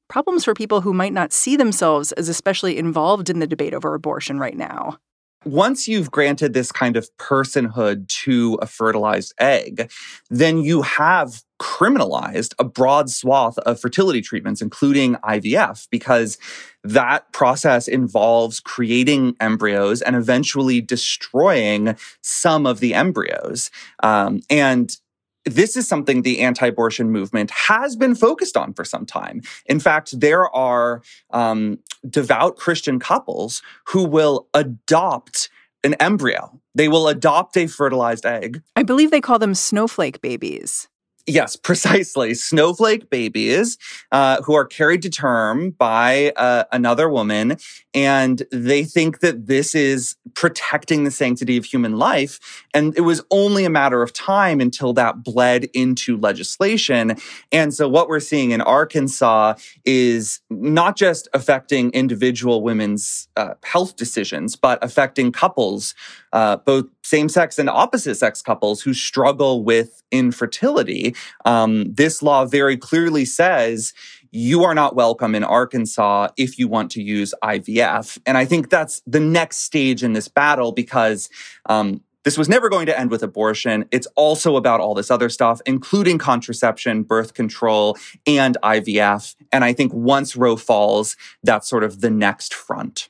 Problems 0.08 0.44
for 0.44 0.54
people 0.54 0.82
who 0.82 0.94
might 0.94 1.14
not 1.14 1.32
see 1.32 1.56
themselves 1.56 2.12
as 2.14 2.30
especially 2.30 2.78
involved 2.78 3.30
in 3.30 3.40
the 3.40 3.48
debate 3.48 3.74
over 3.74 3.94
abortion 3.94 4.40
right 4.40 4.58
now. 4.58 4.98
Once 5.46 5.88
you've 5.88 6.12
granted 6.12 6.54
this 6.54 6.70
kind 6.70 6.98
of 6.98 7.10
personhood 7.18 8.08
to 8.10 8.60
a 8.62 8.66
fertilized 8.66 9.34
egg, 9.40 9.90
then 10.30 10.58
you 10.58 10.82
have 10.82 11.44
criminalized 11.62 12.54
a 12.60 12.64
broad 12.64 13.10
swath 13.10 13.58
of 13.60 13.80
fertility 13.80 14.20
treatments, 14.20 14.62
including 14.62 15.16
IVF, 15.16 15.88
because 15.92 16.38
that 16.84 17.32
process 17.32 17.88
involves 17.88 18.60
creating 18.60 19.36
embryos 19.40 20.02
and 20.02 20.16
eventually 20.16 20.82
destroying 20.82 21.96
some 22.22 22.66
of 22.66 22.82
the 22.82 22.94
embryos. 22.94 23.72
Um, 24.04 24.42
and 24.50 24.98
this 25.46 25.76
is 25.76 25.88
something 25.88 26.22
the 26.22 26.40
anti 26.40 26.68
abortion 26.68 27.12
movement 27.12 27.52
has 27.52 27.96
been 27.96 28.16
focused 28.16 28.58
on 28.58 28.74
for 28.74 28.86
some 28.86 29.06
time. 29.06 29.42
In 29.66 29.80
fact, 29.80 30.20
there 30.20 30.54
are 30.56 31.02
um, 31.32 31.80
devout 32.10 32.58
Christian 32.58 33.00
couples 33.00 33.62
who 33.88 34.04
will 34.04 34.48
adopt 34.54 35.50
an 35.84 35.94
embryo. 35.96 36.60
They 36.76 36.88
will 36.88 37.08
adopt 37.08 37.58
a 37.58 37.68
fertilized 37.68 38.26
egg. 38.26 38.62
I 38.76 38.84
believe 38.84 39.12
they 39.12 39.22
call 39.22 39.40
them 39.40 39.56
snowflake 39.56 40.22
babies. 40.22 40.88
Yes, 41.28 41.56
precisely. 41.56 42.34
Snowflake 42.34 43.10
babies 43.10 43.78
uh, 44.12 44.42
who 44.42 44.56
are 44.56 44.66
carried 44.66 45.02
to 45.04 45.10
term 45.10 45.72
by 45.72 46.32
uh, 46.36 46.64
another 46.72 47.08
woman. 47.08 47.58
And 47.94 48.44
they 48.52 48.84
think 48.84 49.20
that 49.20 49.48
this 49.48 49.76
is 49.76 50.16
protecting 50.34 51.04
the 51.04 51.12
sanctity 51.12 51.58
of 51.58 51.66
human 51.66 51.98
life. 51.98 52.66
And 52.74 52.98
it 52.98 53.02
was 53.02 53.22
only 53.32 53.66
a 53.66 53.70
matter 53.70 54.02
of 54.02 54.14
time 54.14 54.60
until 54.60 54.94
that 54.94 55.24
bled 55.24 55.66
into 55.74 56.18
legislation. 56.18 57.16
And 57.52 57.74
so 57.74 57.88
what 57.88 58.10
we're 58.10 58.20
seeing 58.20 58.52
in 58.52 58.62
Arkansas 58.62 59.56
is 59.86 60.42
not 60.50 60.96
just 60.98 61.28
affecting 61.34 61.92
individual 61.92 62.62
women's 62.62 63.28
uh, 63.38 63.56
health 63.64 63.96
decisions, 63.96 64.56
but 64.56 64.84
affecting 64.84 65.32
couples, 65.32 65.94
uh, 66.34 66.58
both 66.58 66.86
same 67.04 67.28
sex 67.28 67.58
and 67.58 67.70
opposite 67.70 68.16
sex 68.16 68.42
couples 68.42 68.82
who 68.82 68.94
struggle 68.94 69.64
with 69.64 70.04
infertility. 70.12 71.16
Um, 71.46 71.94
this 71.94 72.22
law 72.22 72.46
very 72.46 72.78
clearly 72.78 73.26
says 73.26 73.94
you 74.32 74.64
are 74.64 74.76
not 74.76 74.96
welcome 74.96 75.34
in 75.36 75.44
Arkansas 75.44 76.30
if 76.38 76.60
you 76.60 76.68
want 76.68 76.92
to 76.92 77.02
use 77.02 77.34
IVF. 77.44 78.20
And 78.26 78.38
I 78.38 78.46
think 78.46 78.70
that's 78.70 79.02
the 79.08 79.20
next 79.20 79.58
stage 79.58 80.04
in 80.04 80.14
this 80.14 80.28
battle 80.28 80.72
because 80.72 81.30
um, 81.66 82.02
this 82.24 82.38
was 82.38 82.50
never 82.50 82.70
going 82.70 82.86
to 82.86 83.00
end 83.00 83.12
with 83.12 83.24
abortion. 83.24 83.86
It's 83.92 84.08
also 84.16 84.56
about 84.56 84.82
all 84.82 84.94
this 84.94 85.10
other 85.10 85.30
stuff, 85.30 85.62
including 85.66 86.18
contraception, 86.18 87.04
birth 87.04 87.34
control, 87.34 87.98
and 88.28 88.58
IVF. 88.62 89.36
And 89.52 89.64
I 89.64 89.74
think 89.74 89.94
once 89.94 90.36
Roe 90.36 90.56
falls, 90.56 91.16
that's 91.44 91.68
sort 91.68 91.84
of 91.84 92.02
the 92.02 92.10
next 92.10 92.54
front. 92.54 93.10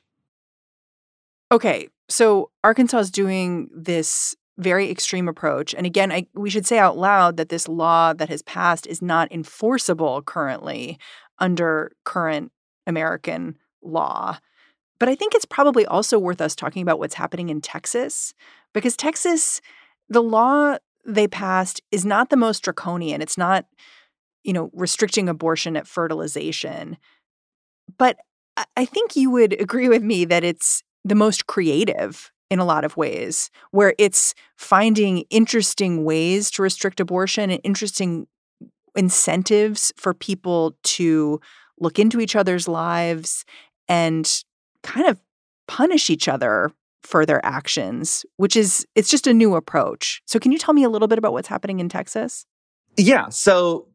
Okay, 1.52 1.88
so 2.08 2.50
Arkansas 2.62 2.98
is 2.98 3.10
doing 3.10 3.68
this 3.74 4.36
very 4.60 4.90
extreme 4.90 5.28
approach. 5.28 5.74
And 5.74 5.86
again, 5.86 6.12
I, 6.12 6.26
we 6.34 6.50
should 6.50 6.66
say 6.66 6.78
out 6.78 6.96
loud 6.96 7.36
that 7.36 7.48
this 7.48 7.68
law 7.68 8.12
that 8.12 8.28
has 8.28 8.42
passed 8.42 8.86
is 8.86 9.02
not 9.02 9.30
enforceable 9.32 10.22
currently 10.22 10.98
under 11.38 11.92
current 12.04 12.52
American 12.86 13.56
law. 13.82 14.38
But 14.98 15.08
I 15.08 15.14
think 15.14 15.34
it's 15.34 15.46
probably 15.46 15.86
also 15.86 16.18
worth 16.18 16.40
us 16.40 16.54
talking 16.54 16.82
about 16.82 16.98
what's 16.98 17.14
happening 17.14 17.48
in 17.48 17.60
Texas 17.60 18.34
because 18.74 18.96
Texas, 18.96 19.60
the 20.08 20.22
law 20.22 20.76
they 21.06 21.26
passed 21.26 21.80
is 21.90 22.04
not 22.04 22.28
the 22.28 22.36
most 22.36 22.60
draconian. 22.60 23.22
It's 23.22 23.38
not, 23.38 23.64
you 24.44 24.52
know, 24.52 24.70
restricting 24.74 25.28
abortion 25.28 25.76
at 25.76 25.86
fertilization. 25.86 26.98
But 27.96 28.18
I 28.76 28.84
think 28.84 29.16
you 29.16 29.30
would 29.30 29.52
agree 29.60 29.88
with 29.88 30.02
me 30.02 30.24
that 30.26 30.44
it's 30.44 30.82
the 31.04 31.14
most 31.14 31.46
creative 31.46 32.30
in 32.50 32.58
a 32.58 32.64
lot 32.64 32.84
of 32.84 32.96
ways, 32.96 33.50
where 33.70 33.94
it's 33.98 34.34
finding 34.56 35.24
interesting 35.30 36.04
ways 36.04 36.50
to 36.50 36.62
restrict 36.62 37.00
abortion 37.00 37.50
and 37.50 37.60
interesting 37.62 38.26
incentives 38.96 39.92
for 39.96 40.12
people 40.12 40.76
to 40.82 41.40
look 41.78 41.98
into 41.98 42.20
each 42.20 42.36
other's 42.36 42.66
lives 42.66 43.44
and 43.88 44.42
kind 44.82 45.06
of 45.06 45.20
punish 45.68 46.10
each 46.10 46.28
other 46.28 46.72
for 47.02 47.24
their 47.24 47.44
actions, 47.46 48.26
which 48.36 48.56
is 48.56 48.86
it's 48.94 49.08
just 49.08 49.26
a 49.26 49.32
new 49.32 49.54
approach. 49.54 50.20
So 50.26 50.38
can 50.38 50.52
you 50.52 50.58
tell 50.58 50.74
me 50.74 50.84
a 50.84 50.88
little 50.90 51.08
bit 51.08 51.18
about 51.18 51.32
what's 51.32 51.48
happening 51.48 51.80
in 51.80 51.88
Texas? 51.88 52.44
Yeah, 52.96 53.28
so 53.28 53.86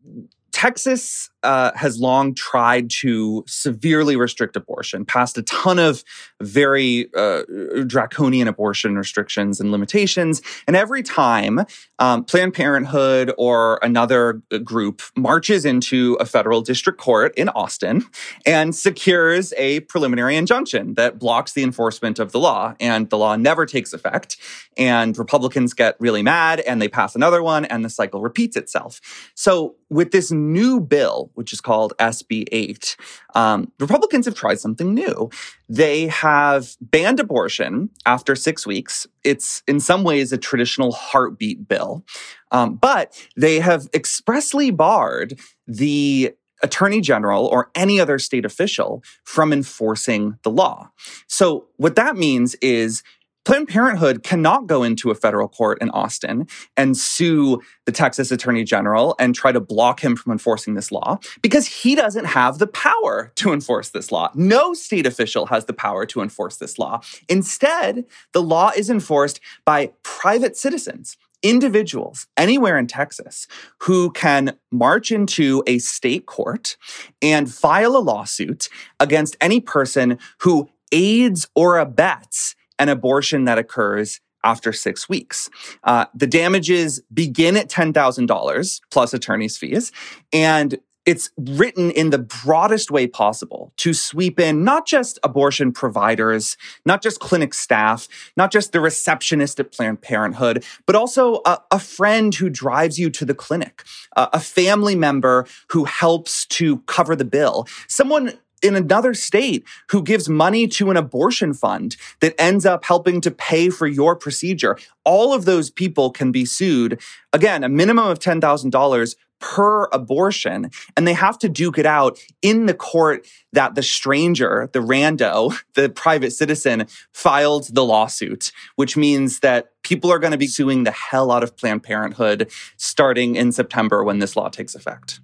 Texas 0.56 1.30
uh, 1.44 1.72
has 1.76 2.00
long 2.00 2.34
tried 2.34 2.90
to 2.90 3.44
severely 3.46 4.16
restrict 4.16 4.56
abortion, 4.56 5.04
passed 5.04 5.38
a 5.38 5.44
ton 5.44 5.80
of 5.80 6.02
very 6.42 7.08
uh, 7.14 7.44
draconian 7.86 8.48
abortion 8.48 8.98
restrictions 8.98 9.60
and 9.60 9.70
limitations. 9.70 10.42
And 10.66 10.78
every 10.78 11.04
time 11.04 11.66
um, 12.00 12.24
Planned 12.24 12.54
Parenthood 12.54 13.34
or 13.38 13.80
another 13.84 14.42
group 14.64 15.02
marches 15.18 15.66
into 15.66 16.16
a 16.22 16.26
federal 16.26 16.62
district 16.62 17.00
court 17.00 17.34
in 17.36 17.50
Austin 17.50 18.06
and 18.46 18.74
secures 18.74 19.54
a 19.58 19.82
preliminary 19.82 20.38
injunction 20.38 20.94
that 20.94 21.20
blocks 21.20 21.52
the 21.52 21.64
enforcement 21.64 22.18
of 22.18 22.32
the 22.32 22.40
law, 22.40 22.76
and 22.80 23.10
the 23.10 23.18
law 23.18 23.36
never 23.36 23.66
takes 23.66 23.92
effect. 23.92 24.38
And 24.78 25.18
Republicans 25.18 25.74
get 25.74 25.96
really 26.00 26.24
mad 26.24 26.62
and 26.62 26.82
they 26.82 26.88
pass 26.88 27.14
another 27.14 27.44
one, 27.44 27.66
and 27.66 27.84
the 27.84 27.90
cycle 27.90 28.22
repeats 28.22 28.56
itself. 28.56 29.02
So, 29.36 29.76
with 29.90 30.12
this 30.12 30.32
new 30.52 30.80
bill, 30.80 31.32
which 31.34 31.54
is 31.54 31.62
called 31.62 31.94
SB 32.00 32.46
8, 32.52 32.96
um, 33.36 33.72
Republicans 33.80 34.26
have 34.26 34.36
tried 34.36 34.60
something 34.60 34.94
new. 34.94 35.30
They 35.70 36.08
have 36.08 36.76
banned 36.82 37.20
abortion 37.20 37.90
after 38.06 38.36
six 38.36 38.66
weeks. 38.66 39.08
It's 39.24 39.64
in 39.68 39.80
some 39.80 40.04
ways 40.04 40.32
a 40.32 40.38
traditional 40.38 40.92
heartbeat 40.92 41.68
bill, 41.68 42.06
um, 42.52 42.76
but 42.76 43.20
they 43.36 43.60
have 43.60 43.88
expressly 43.94 44.72
barred 44.72 45.40
the 45.68 46.34
attorney 46.62 47.02
general 47.02 47.46
or 47.48 47.70
any 47.76 48.00
other 48.00 48.18
state 48.18 48.46
official 48.46 49.04
from 49.24 49.52
enforcing 49.52 50.38
the 50.44 50.50
law. 50.50 50.90
So, 51.28 51.68
what 51.78 51.96
that 51.96 52.16
means 52.16 52.56
is 52.56 53.04
Planned 53.46 53.68
Parenthood 53.68 54.24
cannot 54.24 54.66
go 54.66 54.82
into 54.82 55.12
a 55.12 55.16
federal 55.16 55.48
court 55.48 55.78
in 55.80 55.92
Austin 55.92 56.48
and 56.76 56.98
sue 56.98 57.62
the 57.86 57.92
Texas 57.92 58.32
Attorney 58.32 58.64
General 58.64 59.16
and 59.20 59.36
try 59.36 59.52
to 59.52 59.60
block 59.60 60.04
him 60.04 60.16
from 60.16 60.32
enforcing 60.32 60.74
this 60.74 60.92
law 60.92 61.20
because 61.44 61.68
he 61.68 61.94
doesn't 61.94 62.26
have 62.26 62.58
the 62.58 62.66
power 62.66 63.32
to 63.36 63.54
enforce 63.54 63.90
this 63.90 64.12
law. 64.12 64.32
No 64.34 64.74
state 64.74 65.06
official 65.06 65.46
has 65.46 65.66
the 65.66 65.74
power 65.74 66.08
to 66.08 66.22
enforce 66.22 66.58
this 66.58 66.80
law. 66.80 67.02
Instead, 67.30 68.06
the 68.34 68.42
law 68.42 68.72
is 68.76 68.90
enforced 68.90 69.40
by 69.64 69.92
private 70.02 70.58
citizens 70.58 71.16
individuals 71.44 72.26
anywhere 72.38 72.80
in 72.80 72.88
Texas 72.88 73.46
who 73.82 74.10
can 74.12 74.58
march 74.72 75.12
into 75.12 75.64
a 75.68 75.78
state 75.78 76.26
court 76.26 76.76
and 77.22 77.54
file 77.54 77.96
a 77.96 78.00
lawsuit 78.00 78.68
against 79.00 79.38
any 79.40 79.60
person 79.60 80.18
who 80.40 80.68
aids 80.92 81.48
or 81.54 81.78
abets 81.78 82.56
an 82.80 82.90
abortion 82.90 83.46
that 83.46 83.58
occurs 83.58 84.22
after 84.44 84.72
six 84.72 85.10
weeks. 85.10 85.50
Uh, 85.84 86.06
the 86.14 86.28
damages 86.28 87.02
begin 87.14 87.58
at 87.58 87.70
$10,000 87.70 88.82
plus 88.92 89.14
attorney's 89.14 89.58
fees. 89.58 89.92
And 90.32 90.78
it's 91.06 91.30
written 91.38 91.92
in 91.92 92.10
the 92.10 92.18
broadest 92.18 92.90
way 92.90 93.06
possible 93.06 93.72
to 93.78 93.94
sweep 93.94 94.40
in 94.40 94.64
not 94.64 94.88
just 94.88 95.20
abortion 95.24 95.72
providers, 95.72 96.58
not 96.86 97.04
just 97.04 97.20
clinic 97.20 97.54
staff, 97.54 98.08
not 98.36 98.52
just 98.52 98.72
the 98.72 98.82
receptionist 98.82 99.60
at 99.60 99.72
Planned 99.72 100.02
Parenthood, 100.02 100.64
but 100.88 100.96
also 100.96 101.42
a, 101.46 101.60
a 101.72 101.80
friend 101.80 102.34
who 102.34 102.50
drives 102.50 102.98
you 102.98 103.10
to 103.12 103.26
the 103.26 103.36
clinic, 103.36 103.84
uh, 104.16 104.30
a 104.34 104.40
family 104.40 104.96
member 104.96 105.46
who 105.70 105.84
helps 105.84 106.46
to 106.48 106.80
cover 106.80 107.16
the 107.16 107.26
bill, 107.26 107.68
someone 107.88 108.34
in 108.62 108.76
another 108.76 109.14
state 109.14 109.66
who 109.90 110.02
gives 110.02 110.30
money 110.30 110.68
to 110.68 110.90
an 110.90 110.98
abortion 110.98 111.54
fund 111.54 111.96
that 112.20 112.40
ends 112.40 112.66
up 112.66 112.86
helping 112.86 113.22
to 113.22 113.32
pay 113.32 113.70
for 113.70 113.88
your 113.88 114.16
procedure. 114.16 114.78
All 115.04 115.34
of 115.34 115.46
those 115.46 115.70
people 115.70 116.12
can 116.12 116.32
be 116.32 116.46
sued. 116.46 117.00
Again, 117.34 117.64
a 117.64 117.70
minimum 117.70 118.08
of 118.08 118.20
$10,000 118.20 119.16
per 119.40 119.86
abortion. 119.92 120.72
And 120.96 121.08
they 121.08 121.14
have 121.14 121.38
to 121.40 121.50
duke 121.50 121.78
it 121.78 121.86
out 121.86 122.18
in 122.42 122.66
the 122.66 122.74
court 122.74 123.28
that 123.54 123.76
the 123.76 123.84
stranger, 123.84 124.70
the 124.74 124.80
rando, 124.80 125.56
the 125.76 125.90
private 125.90 126.32
citizen 126.32 126.88
filed 127.14 127.74
the 127.74 127.84
lawsuit, 127.84 128.52
which 128.76 128.98
means 128.98 129.40
that 129.42 129.70
people 129.84 130.12
are 130.12 130.20
going 130.20 130.32
to 130.32 130.38
be 130.38 130.48
suing 130.48 130.84
the 130.84 130.92
hell 130.92 131.32
out 131.32 131.44
of 131.44 131.56
Planned 131.56 131.84
Parenthood 131.84 132.50
starting 132.78 133.36
in 133.36 133.52
September 133.52 134.04
when 134.04 134.20
this 134.20 134.36
law 134.36 134.50
takes 134.50 134.74
effect. 134.74 135.20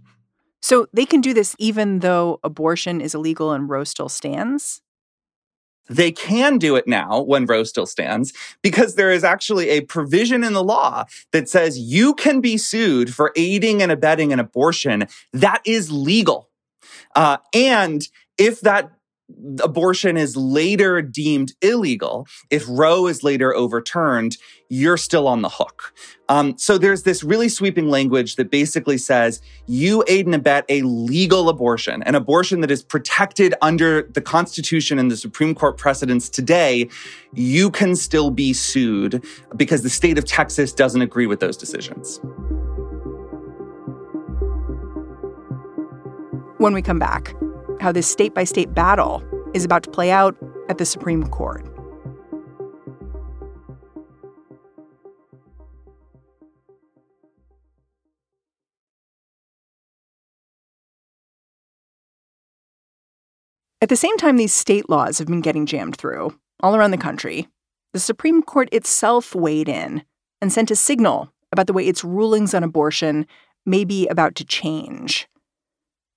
So 0.61 0.87
they 0.93 1.05
can 1.05 1.21
do 1.21 1.33
this 1.33 1.55
even 1.57 1.99
though 1.99 2.39
abortion 2.43 3.01
is 3.01 3.15
illegal 3.15 3.51
and 3.51 3.69
Roe 3.69 3.83
still 3.83 4.09
stands? 4.09 4.81
They 5.89 6.11
can 6.11 6.57
do 6.57 6.75
it 6.75 6.87
now 6.87 7.21
when 7.21 7.45
Roe 7.45 7.63
still 7.63 7.85
stands 7.85 8.31
because 8.61 8.95
there 8.95 9.11
is 9.11 9.23
actually 9.23 9.69
a 9.69 9.81
provision 9.81 10.43
in 10.43 10.53
the 10.53 10.63
law 10.63 11.05
that 11.31 11.49
says 11.49 11.77
you 11.77 12.13
can 12.13 12.39
be 12.39 12.57
sued 12.57 13.13
for 13.13 13.33
aiding 13.35 13.81
and 13.81 13.91
abetting 13.91 14.31
an 14.31 14.39
abortion 14.39 15.07
that 15.33 15.61
is 15.65 15.91
legal. 15.91 16.49
Uh, 17.15 17.37
and 17.53 18.07
if 18.37 18.61
that 18.61 18.91
abortion 19.63 20.17
is 20.17 20.35
later 20.35 21.01
deemed 21.01 21.53
illegal, 21.61 22.27
if 22.49 22.65
Roe 22.67 23.07
is 23.07 23.23
later 23.23 23.53
overturned, 23.55 24.37
you're 24.69 24.97
still 24.97 25.27
on 25.27 25.41
the 25.41 25.49
hook. 25.49 25.93
Um, 26.29 26.57
so 26.57 26.77
there's 26.77 27.03
this 27.03 27.23
really 27.23 27.49
sweeping 27.49 27.89
language 27.89 28.37
that 28.37 28.49
basically 28.49 28.97
says 28.97 29.41
you 29.67 30.03
aid 30.07 30.25
and 30.25 30.35
abet 30.35 30.63
a 30.69 30.81
legal 30.83 31.49
abortion, 31.49 32.03
an 32.03 32.15
abortion 32.15 32.61
that 32.61 32.71
is 32.71 32.81
protected 32.81 33.53
under 33.61 34.03
the 34.03 34.21
Constitution 34.21 34.97
and 34.97 35.11
the 35.11 35.17
Supreme 35.17 35.53
Court 35.53 35.77
precedents 35.77 36.29
today. 36.29 36.87
You 37.33 37.69
can 37.69 37.95
still 37.95 38.31
be 38.31 38.53
sued 38.53 39.25
because 39.57 39.83
the 39.83 39.89
state 39.89 40.17
of 40.17 40.25
Texas 40.25 40.71
doesn't 40.71 41.01
agree 41.01 41.27
with 41.27 41.41
those 41.41 41.57
decisions. 41.57 42.21
When 46.59 46.73
we 46.73 46.81
come 46.81 46.99
back, 46.99 47.33
how 47.81 47.91
this 47.91 48.07
state 48.07 48.33
by 48.33 48.43
state 48.43 48.73
battle 48.73 49.23
is 49.53 49.65
about 49.65 49.83
to 49.83 49.89
play 49.89 50.11
out 50.11 50.37
at 50.69 50.77
the 50.77 50.85
Supreme 50.85 51.27
Court. 51.27 51.65
At 63.81 63.89
the 63.89 63.95
same 63.95 64.15
time, 64.17 64.37
these 64.37 64.53
state 64.53 64.89
laws 64.91 65.17
have 65.17 65.27
been 65.27 65.41
getting 65.41 65.65
jammed 65.65 65.97
through 65.97 66.37
all 66.61 66.75
around 66.75 66.91
the 66.91 66.97
country. 66.97 67.47
The 67.93 67.99
Supreme 67.99 68.43
Court 68.43 68.69
itself 68.71 69.33
weighed 69.33 69.67
in 69.67 70.03
and 70.39 70.53
sent 70.53 70.69
a 70.69 70.75
signal 70.75 71.33
about 71.51 71.65
the 71.65 71.73
way 71.73 71.87
its 71.87 72.03
rulings 72.03 72.53
on 72.53 72.63
abortion 72.63 73.25
may 73.65 73.83
be 73.83 74.07
about 74.07 74.35
to 74.35 74.45
change. 74.45 75.27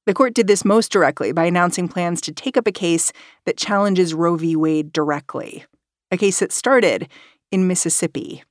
The 0.06 0.14
court 0.14 0.34
did 0.34 0.46
this 0.46 0.64
most 0.64 0.92
directly 0.92 1.32
by 1.32 1.44
announcing 1.46 1.88
plans 1.88 2.20
to 2.22 2.32
take 2.32 2.56
up 2.56 2.66
a 2.66 2.72
case 2.72 3.12
that 3.46 3.56
challenges 3.56 4.12
Roe 4.12 4.36
v. 4.36 4.54
Wade 4.54 4.92
directly, 4.92 5.64
a 6.10 6.18
case 6.18 6.40
that 6.40 6.52
started 6.52 7.08
in 7.50 7.66
Mississippi. 7.66 8.44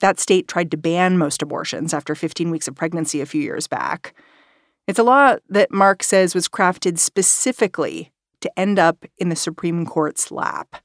That 0.00 0.20
state 0.20 0.46
tried 0.46 0.70
to 0.70 0.76
ban 0.76 1.16
most 1.16 1.40
abortions 1.42 1.94
after 1.94 2.14
15 2.14 2.50
weeks 2.50 2.68
of 2.68 2.74
pregnancy 2.74 3.20
a 3.20 3.26
few 3.26 3.40
years 3.40 3.66
back. 3.66 4.14
It's 4.86 4.98
a 4.98 5.02
law 5.02 5.36
that 5.48 5.72
Mark 5.72 6.02
says 6.02 6.34
was 6.34 6.48
crafted 6.48 6.98
specifically 6.98 8.12
to 8.40 8.58
end 8.58 8.78
up 8.78 9.04
in 9.18 9.28
the 9.28 9.36
Supreme 9.36 9.86
Court's 9.86 10.30
lap 10.30 10.82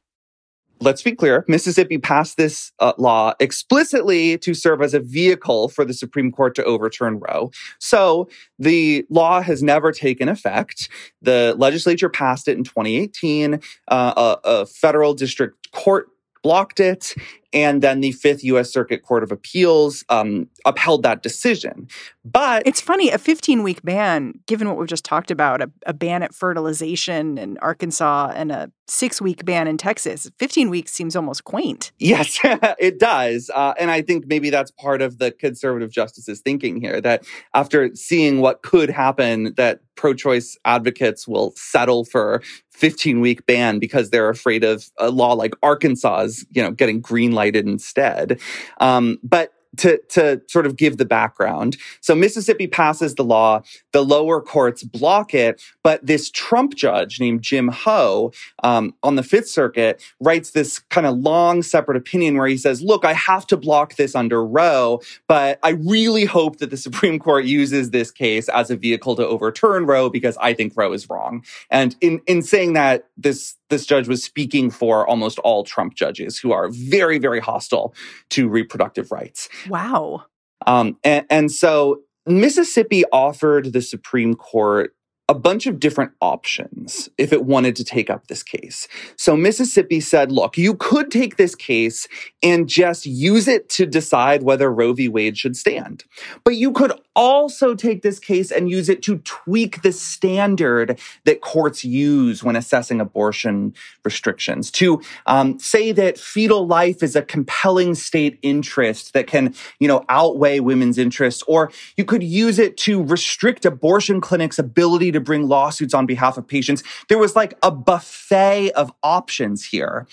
let's 0.80 1.02
be 1.02 1.14
clear 1.14 1.46
Mississippi 1.48 1.98
passed 1.98 2.38
this 2.38 2.72
uh, 2.80 2.94
law 2.98 3.34
explicitly 3.40 4.38
to 4.40 4.54
serve 4.54 4.82
as 4.82 4.94
a 4.94 5.00
vehicle 5.00 5.70
for 5.70 5.86
the 5.86 5.94
Supreme 5.94 6.32
Court 6.32 6.56
to 6.56 6.64
overturn 6.64 7.20
Roe. 7.20 7.52
So 7.80 8.30
the 8.60 9.06
law 9.10 9.42
has 9.42 9.64
never 9.64 9.92
taken 9.92 10.30
effect. 10.30 10.90
The 11.22 11.56
legislature 11.58 12.10
passed 12.10 12.48
it 12.48 12.58
in 12.58 12.64
2018. 12.64 13.56
Uh, 13.56 13.58
a, 13.88 14.38
a 14.44 14.66
federal 14.66 15.14
district 15.14 15.72
court 15.72 16.08
blocked 16.46 16.80
it. 16.80 17.16
And 17.54 17.82
then 17.82 18.02
the 18.02 18.12
Fifth 18.12 18.44
U.S. 18.44 18.72
Circuit 18.72 19.02
Court 19.02 19.24
of 19.24 19.32
Appeals 19.32 20.06
um, 20.10 20.48
upheld 20.66 21.04
that 21.04 21.22
decision. 21.22 21.88
But 22.24 22.64
it's 22.66 22.82
funny, 22.82 23.10
a 23.12 23.18
15 23.18 23.64
week 23.64 23.84
ban, 23.84 24.40
given 24.48 24.68
what 24.68 24.78
we've 24.78 24.88
just 24.88 25.06
talked 25.06 25.32
about, 25.32 25.62
a, 25.62 25.72
a 25.86 25.94
ban 25.94 26.24
at 26.24 26.34
fertilization 26.34 27.38
in 27.38 27.58
Arkansas 27.60 28.34
and 28.36 28.52
a 28.52 28.72
six 28.88 29.22
week 29.22 29.46
ban 29.46 29.68
in 29.68 29.78
Texas, 29.78 30.30
15 30.38 30.70
weeks 30.70 30.92
seems 30.92 31.16
almost 31.16 31.44
quaint. 31.44 31.92
Yes, 32.00 32.40
it 32.44 33.00
does. 33.00 33.50
Uh, 33.54 33.74
and 33.80 33.92
I 33.92 34.02
think 34.02 34.26
maybe 34.28 34.50
that's 34.50 34.72
part 34.72 35.02
of 35.02 35.20
the 35.20 35.32
conservative 35.32 35.92
justices 35.92 36.42
thinking 36.42 36.82
here 36.82 37.00
that 37.02 37.26
after 37.54 37.94
seeing 37.96 38.42
what 38.42 38.64
could 38.64 38.90
happen, 38.90 39.54
that 39.58 39.82
pro 39.96 40.14
choice 40.14 40.58
advocates 40.66 41.28
will 41.28 41.54
settle 41.56 42.04
for 42.06 42.42
15 42.72 43.22
week 43.22 43.46
ban 43.46 43.80
because 43.80 44.10
they're 44.10 44.30
afraid 44.30 44.64
of 44.64 44.90
a 44.98 45.10
law 45.10 45.34
like 45.34 45.54
Arkansas's, 45.64 46.46
you 46.52 46.62
know, 46.62 46.72
getting 46.72 47.00
green 47.00 47.32
lighted 47.32 47.66
instead. 47.66 48.40
Um, 48.80 49.18
but 49.24 49.54
to, 49.78 49.98
to 50.10 50.42
sort 50.48 50.66
of 50.66 50.76
give 50.76 50.98
the 50.98 51.06
background. 51.06 51.78
So 52.02 52.16
Mississippi 52.16 52.68
passes 52.68 53.16
the 53.16 53.24
law, 53.24 53.62
the 53.92 54.04
lower 54.04 54.42
courts 54.42 54.84
block 54.84 55.34
it, 55.34 55.62
but 55.84 56.06
this 56.06 56.30
Trump 56.30 56.76
judge 56.76 57.20
named 57.20 57.42
Jim 57.42 57.70
Ho 57.70 58.32
um, 58.64 58.94
on 59.04 59.16
the 59.16 59.24
Fifth 59.24 59.50
Circuit 59.50 60.02
writes 60.20 60.52
this 60.52 60.80
kind 60.80 61.08
of 61.08 61.18
long 61.18 61.62
separate 61.62 61.98
opinion 61.98 62.38
where 62.38 62.48
he 62.48 62.58
says, 62.58 62.82
look, 62.82 63.06
I 63.06 63.14
have 63.14 63.48
to 63.48 63.58
block 63.58 63.96
this 63.96 64.16
under 64.16 64.46
Roe, 64.46 65.02
but 65.28 65.60
I 65.64 65.72
really 65.72 66.26
hope 66.26 66.58
that 66.58 66.70
the 66.70 66.78
Supreme 66.78 67.20
Court 67.20 67.46
uses 67.46 67.92
this 67.92 68.12
case 68.12 68.50
as 68.50 68.70
a 68.70 68.76
vehicle 68.76 69.16
to 69.16 69.28
overturn 69.28 69.86
Roe 69.86 70.10
because 70.10 70.38
I 70.38 70.54
think 70.54 70.74
Roe 70.76 70.94
is 70.94 71.10
wrong. 71.10 71.44
And 71.70 71.96
in, 72.02 72.22
in 72.28 72.42
saying 72.42 72.74
that, 72.74 73.08
this 73.18 73.56
this 73.70 73.86
judge 73.86 74.08
was 74.08 74.24
speaking 74.24 74.70
for 74.70 75.08
almost 75.08 75.40
all 75.40 75.64
Trump 75.64 75.96
judges 75.96 76.38
who 76.38 76.52
are 76.52 76.70
very, 76.70 77.18
very 77.18 77.40
hostile 77.40 77.94
to 78.30 78.48
reproductive 78.48 79.12
rights. 79.12 79.50
Wow. 79.70 80.26
Um, 80.68 80.98
and, 81.04 81.26
and 81.30 81.52
so 81.52 82.02
Mississippi 82.26 83.04
offered 83.12 83.74
the 83.74 83.82
Supreme 83.82 84.36
Court 84.36 84.96
a 85.28 85.34
bunch 85.34 85.66
of 85.66 85.80
different 85.80 86.12
options 86.22 87.10
if 87.18 87.34
it 87.34 87.46
wanted 87.46 87.76
to 87.76 87.84
take 87.84 88.12
up 88.12 88.28
this 88.28 88.44
case. 88.44 88.88
So 89.16 89.36
Mississippi 89.36 90.00
said, 90.00 90.32
look, 90.32 90.56
you 90.56 90.76
could 90.76 91.10
take 91.10 91.38
this 91.38 91.56
case 91.56 92.08
and 92.44 92.70
just 92.70 93.08
use 93.08 93.48
it 93.48 93.68
to 93.70 93.88
decide 93.88 94.44
whether 94.44 94.72
Roe 94.72 94.94
v. 94.94 95.10
Wade 95.10 95.36
should 95.36 95.58
stand. 95.58 96.04
But 96.44 96.58
you 96.58 96.72
could 96.72 96.92
also 97.16 97.74
take 97.74 98.04
this 98.04 98.20
case 98.20 98.52
and 98.52 98.70
use 98.70 98.88
it 98.88 99.02
to 99.04 99.18
tweak 99.20 99.82
the 99.82 99.92
standard 99.92 101.00
that 101.24 101.42
courts 101.42 101.84
use 101.84 102.44
when 102.44 102.56
assessing 102.56 103.02
abortion 103.02 103.74
restrictions, 104.04 104.70
to 104.70 105.02
um, 105.26 105.58
say 105.58 105.92
that 105.92 106.20
fetal 106.20 106.68
life 106.68 107.02
is 107.02 107.16
a 107.16 107.22
compelling 107.22 107.96
state 107.96 108.38
interest 108.42 109.14
that 109.14 109.28
can, 109.28 109.56
you 109.80 109.88
know, 109.88 110.06
outweigh 110.10 110.60
women's 110.60 110.98
interests, 110.98 111.42
or 111.48 111.72
you 111.98 112.06
could 112.06 112.22
use 112.22 112.60
it 112.60 112.78
to 112.78 113.02
restrict 113.02 113.66
abortion 113.66 114.22
clinics' 114.22 114.60
ability 114.60 115.15
to 115.16 115.22
bring 115.22 115.48
lawsuits 115.48 115.94
on 115.94 116.06
behalf 116.06 116.38
of 116.38 116.48
patients. 116.48 116.84
There 117.10 117.18
was 117.18 117.36
like 117.36 117.58
a 117.64 117.72
buffet 117.72 118.72
of 118.72 118.92
options 119.04 119.66
here. 119.66 120.08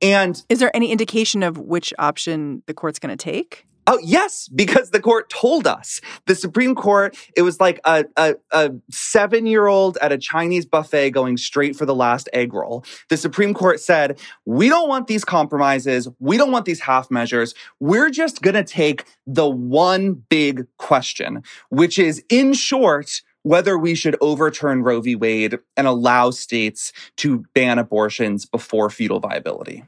And 0.00 0.40
is 0.48 0.60
there 0.60 0.74
any 0.76 0.92
indication 0.92 1.42
of 1.42 1.58
which 1.58 1.92
option 1.98 2.62
the 2.66 2.74
court's 2.74 2.98
going 2.98 3.16
to 3.16 3.22
take? 3.22 3.64
Oh, 3.90 3.98
yes, 4.02 4.48
because 4.48 4.90
the 4.90 5.00
court 5.00 5.30
told 5.30 5.66
us. 5.66 6.02
The 6.26 6.34
Supreme 6.34 6.74
Court, 6.74 7.16
it 7.34 7.40
was 7.40 7.58
like 7.58 7.80
a, 7.86 8.04
a, 8.18 8.34
a 8.50 8.72
seven 8.90 9.46
year 9.46 9.66
old 9.66 9.96
at 10.02 10.12
a 10.12 10.18
Chinese 10.18 10.66
buffet 10.66 11.12
going 11.12 11.38
straight 11.38 11.74
for 11.74 11.86
the 11.86 11.94
last 11.94 12.28
egg 12.34 12.52
roll. 12.52 12.84
The 13.08 13.16
Supreme 13.16 13.54
Court 13.54 13.80
said, 13.80 14.20
we 14.44 14.68
don't 14.68 14.90
want 14.90 15.06
these 15.06 15.24
compromises. 15.24 16.06
We 16.18 16.36
don't 16.36 16.52
want 16.52 16.66
these 16.66 16.80
half 16.80 17.10
measures. 17.10 17.54
We're 17.80 18.10
just 18.10 18.42
going 18.42 18.56
to 18.56 18.64
take 18.64 19.06
the 19.26 19.48
one 19.48 20.22
big 20.28 20.66
question, 20.76 21.42
which 21.70 21.98
is 21.98 22.22
in 22.28 22.52
short, 22.52 23.22
whether 23.42 23.78
we 23.78 23.94
should 23.94 24.16
overturn 24.20 24.82
Roe 24.82 25.00
v. 25.00 25.16
Wade 25.16 25.58
and 25.76 25.86
allow 25.86 26.30
states 26.30 26.92
to 27.16 27.44
ban 27.54 27.78
abortions 27.78 28.44
before 28.44 28.90
fetal 28.90 29.20
viability. 29.20 29.84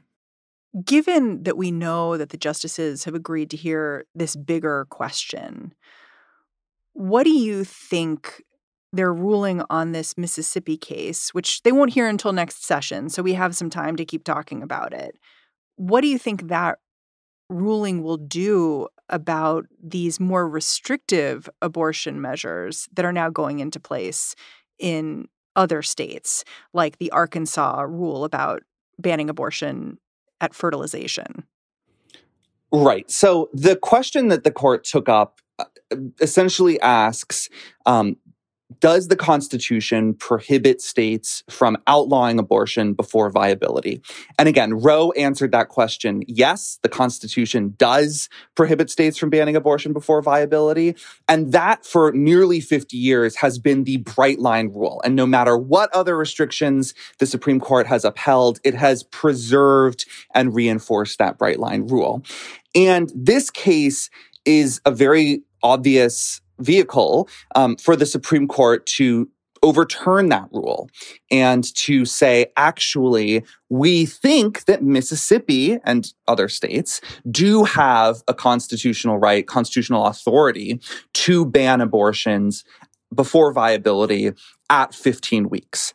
Given 0.85 1.43
that 1.43 1.57
we 1.57 1.69
know 1.69 2.17
that 2.17 2.29
the 2.29 2.37
justices 2.37 3.03
have 3.03 3.13
agreed 3.13 3.49
to 3.49 3.57
hear 3.57 4.05
this 4.15 4.35
bigger 4.35 4.87
question, 4.89 5.73
what 6.93 7.23
do 7.23 7.31
you 7.31 7.63
think 7.63 8.41
their 8.93 9.13
ruling 9.13 9.63
on 9.69 9.91
this 9.91 10.17
Mississippi 10.17 10.77
case, 10.77 11.33
which 11.33 11.63
they 11.63 11.71
won't 11.71 11.93
hear 11.93 12.07
until 12.07 12.33
next 12.33 12.65
session, 12.65 13.09
so 13.09 13.21
we 13.21 13.33
have 13.33 13.55
some 13.55 13.69
time 13.69 13.95
to 13.95 14.05
keep 14.05 14.23
talking 14.23 14.61
about 14.63 14.93
it? 14.93 15.17
What 15.75 16.01
do 16.01 16.07
you 16.07 16.17
think 16.17 16.47
that 16.47 16.79
ruling 17.49 18.03
will 18.03 18.17
do 18.17 18.87
about 19.11 19.65
these 19.81 20.19
more 20.19 20.47
restrictive 20.47 21.49
abortion 21.61 22.21
measures 22.21 22.87
that 22.93 23.05
are 23.05 23.13
now 23.13 23.29
going 23.29 23.59
into 23.59 23.79
place 23.79 24.35
in 24.79 25.27
other 25.55 25.81
states, 25.81 26.43
like 26.73 26.97
the 26.97 27.11
Arkansas 27.11 27.81
rule 27.81 28.23
about 28.23 28.63
banning 28.97 29.29
abortion 29.29 29.97
at 30.39 30.53
fertilization. 30.53 31.43
Right. 32.71 33.09
So 33.11 33.49
the 33.53 33.75
question 33.75 34.29
that 34.29 34.43
the 34.43 34.51
court 34.51 34.85
took 34.85 35.09
up 35.09 35.39
uh, 35.59 35.65
essentially 36.21 36.79
asks 36.79 37.49
um, 37.85 38.15
does 38.79 39.07
the 39.07 39.15
Constitution 39.15 40.13
prohibit 40.13 40.81
states 40.81 41.43
from 41.49 41.77
outlawing 41.87 42.39
abortion 42.39 42.93
before 42.93 43.29
viability? 43.29 44.01
And 44.39 44.47
again, 44.47 44.73
Roe 44.73 45.11
answered 45.11 45.51
that 45.51 45.69
question 45.69 46.23
yes, 46.27 46.79
the 46.81 46.89
Constitution 46.89 47.75
does 47.77 48.29
prohibit 48.55 48.89
states 48.89 49.17
from 49.17 49.29
banning 49.29 49.55
abortion 49.55 49.93
before 49.93 50.21
viability. 50.21 50.95
And 51.27 51.51
that 51.51 51.85
for 51.85 52.11
nearly 52.11 52.61
50 52.61 52.97
years 52.97 53.35
has 53.37 53.59
been 53.59 53.83
the 53.83 53.97
bright 53.97 54.39
line 54.39 54.69
rule. 54.69 55.01
And 55.03 55.15
no 55.15 55.25
matter 55.25 55.57
what 55.57 55.93
other 55.93 56.17
restrictions 56.17 56.93
the 57.19 57.25
Supreme 57.25 57.59
Court 57.59 57.87
has 57.87 58.05
upheld, 58.05 58.59
it 58.63 58.75
has 58.75 59.03
preserved 59.03 60.05
and 60.33 60.55
reinforced 60.55 61.19
that 61.19 61.37
bright 61.37 61.59
line 61.59 61.87
rule. 61.87 62.23
And 62.73 63.11
this 63.15 63.49
case 63.49 64.09
is 64.45 64.81
a 64.85 64.91
very 64.91 65.43
obvious 65.63 66.41
vehicle 66.61 67.27
um, 67.55 67.75
for 67.77 67.95
the 67.95 68.05
Supreme 68.05 68.47
Court 68.47 68.85
to 68.87 69.29
overturn 69.63 70.29
that 70.29 70.47
rule 70.51 70.89
and 71.29 71.73
to 71.75 72.03
say, 72.05 72.47
actually, 72.57 73.43
we 73.69 74.05
think 74.05 74.65
that 74.65 74.83
Mississippi 74.83 75.77
and 75.83 76.11
other 76.27 76.47
states 76.47 76.99
do 77.29 77.63
have 77.63 78.23
a 78.27 78.33
constitutional 78.33 79.19
right, 79.19 79.45
constitutional 79.45 80.07
authority 80.07 80.79
to 81.13 81.45
ban 81.45 81.81
abortions 81.81 82.63
before 83.13 83.51
viability 83.51 84.31
at 84.69 84.95
15 84.95 85.49
weeks. 85.49 85.93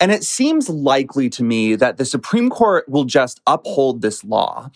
And 0.00 0.12
it 0.12 0.22
seems 0.22 0.68
likely 0.68 1.28
to 1.30 1.42
me 1.42 1.74
that 1.74 1.96
the 1.96 2.04
Supreme 2.04 2.50
Court 2.50 2.88
will 2.88 3.04
just 3.04 3.40
uphold 3.46 4.00
this 4.00 4.22
law 4.22 4.70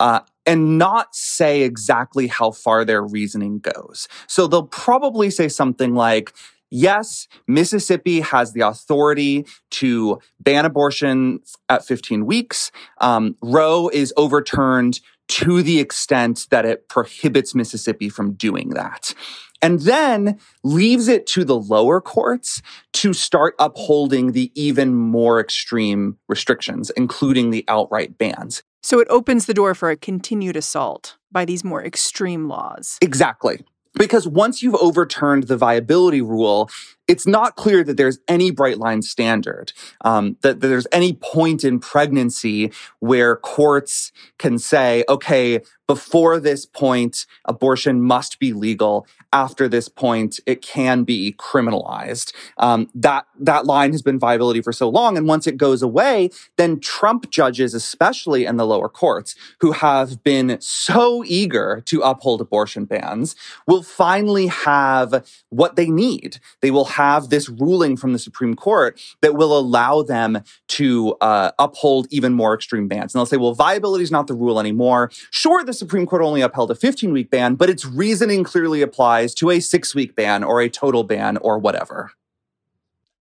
uh, 0.00 0.20
and 0.46 0.78
not 0.78 1.14
say 1.14 1.62
exactly 1.62 2.28
how 2.28 2.52
far 2.52 2.84
their 2.84 3.02
reasoning 3.02 3.58
goes. 3.58 4.08
So 4.28 4.46
they'll 4.46 4.66
probably 4.66 5.30
say 5.30 5.48
something 5.48 5.94
like, 5.94 6.32
Yes, 6.68 7.28
Mississippi 7.46 8.20
has 8.20 8.52
the 8.52 8.62
authority 8.62 9.46
to 9.70 10.18
ban 10.40 10.64
abortion 10.64 11.40
at 11.68 11.84
15 11.84 12.26
weeks. 12.26 12.72
Um, 13.00 13.36
Roe 13.40 13.88
is 13.88 14.12
overturned 14.16 15.00
to 15.28 15.62
the 15.62 15.78
extent 15.78 16.48
that 16.50 16.66
it 16.66 16.88
prohibits 16.88 17.54
Mississippi 17.54 18.08
from 18.08 18.32
doing 18.34 18.70
that. 18.70 19.14
And 19.62 19.80
then 19.80 20.38
leaves 20.62 21.08
it 21.08 21.26
to 21.28 21.44
the 21.44 21.58
lower 21.58 22.00
courts 22.00 22.60
to 22.94 23.12
start 23.12 23.54
upholding 23.58 24.32
the 24.32 24.52
even 24.54 24.94
more 24.94 25.40
extreme 25.40 26.18
restrictions, 26.28 26.90
including 26.90 27.50
the 27.50 27.64
outright 27.68 28.18
bans. 28.18 28.62
So 28.86 29.00
it 29.00 29.08
opens 29.10 29.46
the 29.46 29.52
door 29.52 29.74
for 29.74 29.90
a 29.90 29.96
continued 29.96 30.54
assault 30.54 31.16
by 31.32 31.44
these 31.44 31.64
more 31.64 31.84
extreme 31.84 32.46
laws. 32.46 32.98
Exactly. 33.02 33.64
Because 33.94 34.28
once 34.28 34.62
you've 34.62 34.76
overturned 34.76 35.48
the 35.48 35.56
viability 35.56 36.22
rule, 36.22 36.70
it's 37.08 37.26
not 37.26 37.56
clear 37.56 37.84
that 37.84 37.96
there's 37.96 38.18
any 38.28 38.50
bright 38.50 38.78
line 38.78 39.02
standard, 39.02 39.72
um, 40.02 40.36
that, 40.42 40.60
that 40.60 40.68
there's 40.68 40.86
any 40.92 41.12
point 41.12 41.64
in 41.64 41.78
pregnancy 41.78 42.72
where 43.00 43.36
courts 43.36 44.12
can 44.38 44.58
say, 44.58 45.04
okay, 45.08 45.60
before 45.86 46.40
this 46.40 46.66
point, 46.66 47.26
abortion 47.44 48.02
must 48.02 48.38
be 48.40 48.52
legal. 48.52 49.06
After 49.32 49.68
this 49.68 49.88
point, 49.88 50.40
it 50.46 50.62
can 50.62 51.04
be 51.04 51.34
criminalized. 51.38 52.32
Um, 52.58 52.88
that 52.94 53.26
that 53.38 53.66
line 53.66 53.92
has 53.92 54.02
been 54.02 54.18
viability 54.18 54.62
for 54.62 54.72
so 54.72 54.88
long, 54.88 55.16
and 55.16 55.28
once 55.28 55.46
it 55.46 55.56
goes 55.56 55.82
away, 55.82 56.30
then 56.56 56.80
Trump 56.80 57.30
judges, 57.30 57.74
especially 57.74 58.46
in 58.46 58.56
the 58.56 58.66
lower 58.66 58.88
courts, 58.88 59.36
who 59.60 59.72
have 59.72 60.24
been 60.24 60.56
so 60.60 61.22
eager 61.24 61.82
to 61.86 62.00
uphold 62.00 62.40
abortion 62.40 62.84
bans, 62.84 63.36
will 63.66 63.82
finally 63.82 64.48
have 64.48 65.24
what 65.50 65.76
they 65.76 65.88
need. 65.88 66.38
They 66.62 66.70
will 66.70 66.86
have 66.96 67.28
this 67.28 67.48
ruling 67.50 67.96
from 67.96 68.14
the 68.14 68.18
Supreme 68.18 68.54
Court 68.54 68.98
that 69.20 69.34
will 69.34 69.56
allow 69.56 70.02
them 70.02 70.42
to 70.68 71.14
uh, 71.20 71.50
uphold 71.58 72.06
even 72.10 72.32
more 72.32 72.54
extreme 72.54 72.88
bans. 72.88 73.14
And 73.14 73.18
they'll 73.18 73.26
say, 73.26 73.36
well, 73.36 73.52
viability 73.52 74.02
is 74.02 74.10
not 74.10 74.26
the 74.28 74.34
rule 74.34 74.58
anymore. 74.58 75.10
Sure, 75.30 75.62
the 75.62 75.74
Supreme 75.74 76.06
Court 76.06 76.22
only 76.22 76.40
upheld 76.40 76.70
a 76.70 76.74
15 76.74 77.12
week 77.12 77.30
ban, 77.30 77.54
but 77.54 77.68
its 77.68 77.84
reasoning 77.84 78.44
clearly 78.44 78.80
applies 78.80 79.34
to 79.34 79.50
a 79.50 79.60
six 79.60 79.94
week 79.94 80.16
ban 80.16 80.42
or 80.42 80.62
a 80.62 80.70
total 80.70 81.04
ban 81.04 81.36
or 81.38 81.58
whatever. 81.58 82.12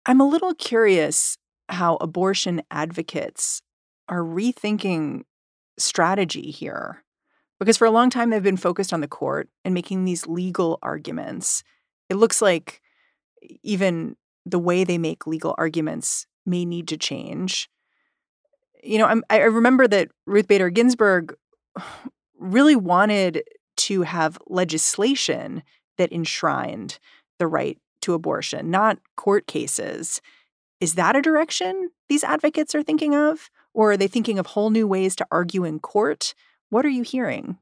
I'm 0.05 0.21
a 0.21 0.27
little 0.27 0.53
curious 0.53 1.37
how 1.67 1.97
abortion 1.99 2.61
advocates 2.71 3.61
are 4.07 4.21
rethinking 4.21 5.23
strategy 5.77 6.49
here. 6.51 7.03
Because 7.59 7.77
for 7.77 7.85
a 7.85 7.91
long 7.91 8.09
time, 8.09 8.29
they've 8.29 8.43
been 8.43 8.55
focused 8.55 8.93
on 8.93 9.01
the 9.01 9.07
court 9.07 9.49
and 9.65 9.73
making 9.73 10.05
these 10.05 10.27
legal 10.27 10.79
arguments. 10.81 11.63
It 12.09 12.15
looks 12.15 12.41
like 12.41 12.81
even 13.63 14.15
the 14.45 14.59
way 14.59 14.83
they 14.83 14.97
make 14.97 15.25
legal 15.25 15.55
arguments 15.57 16.27
may 16.45 16.65
need 16.65 16.87
to 16.89 16.97
change. 16.97 17.69
You 18.83 18.99
know, 18.99 19.05
I'm, 19.05 19.23
i 19.29 19.37
remember 19.37 19.87
that 19.87 20.09
Ruth 20.25 20.47
Bader 20.47 20.69
Ginsburg 20.69 21.35
really 22.39 22.75
wanted 22.75 23.43
to 23.77 24.03
have 24.03 24.37
legislation 24.47 25.63
that 25.97 26.11
enshrined 26.11 26.99
the 27.39 27.47
right 27.47 27.77
to 28.01 28.13
abortion, 28.13 28.69
not 28.69 28.99
court 29.15 29.47
cases. 29.47 30.21
Is 30.79 30.95
that 30.95 31.15
a 31.15 31.21
direction 31.21 31.89
these 32.09 32.23
advocates 32.23 32.75
are 32.75 32.83
thinking 32.83 33.15
of? 33.15 33.49
Or 33.73 33.91
are 33.91 33.97
they 33.97 34.07
thinking 34.07 34.39
of 34.39 34.47
whole 34.47 34.69
new 34.69 34.87
ways 34.87 35.15
to 35.17 35.27
argue 35.31 35.65
in 35.65 35.79
court? 35.79 36.33
What 36.69 36.85
are 36.85 36.89
you 36.89 37.03
hearing? 37.03 37.57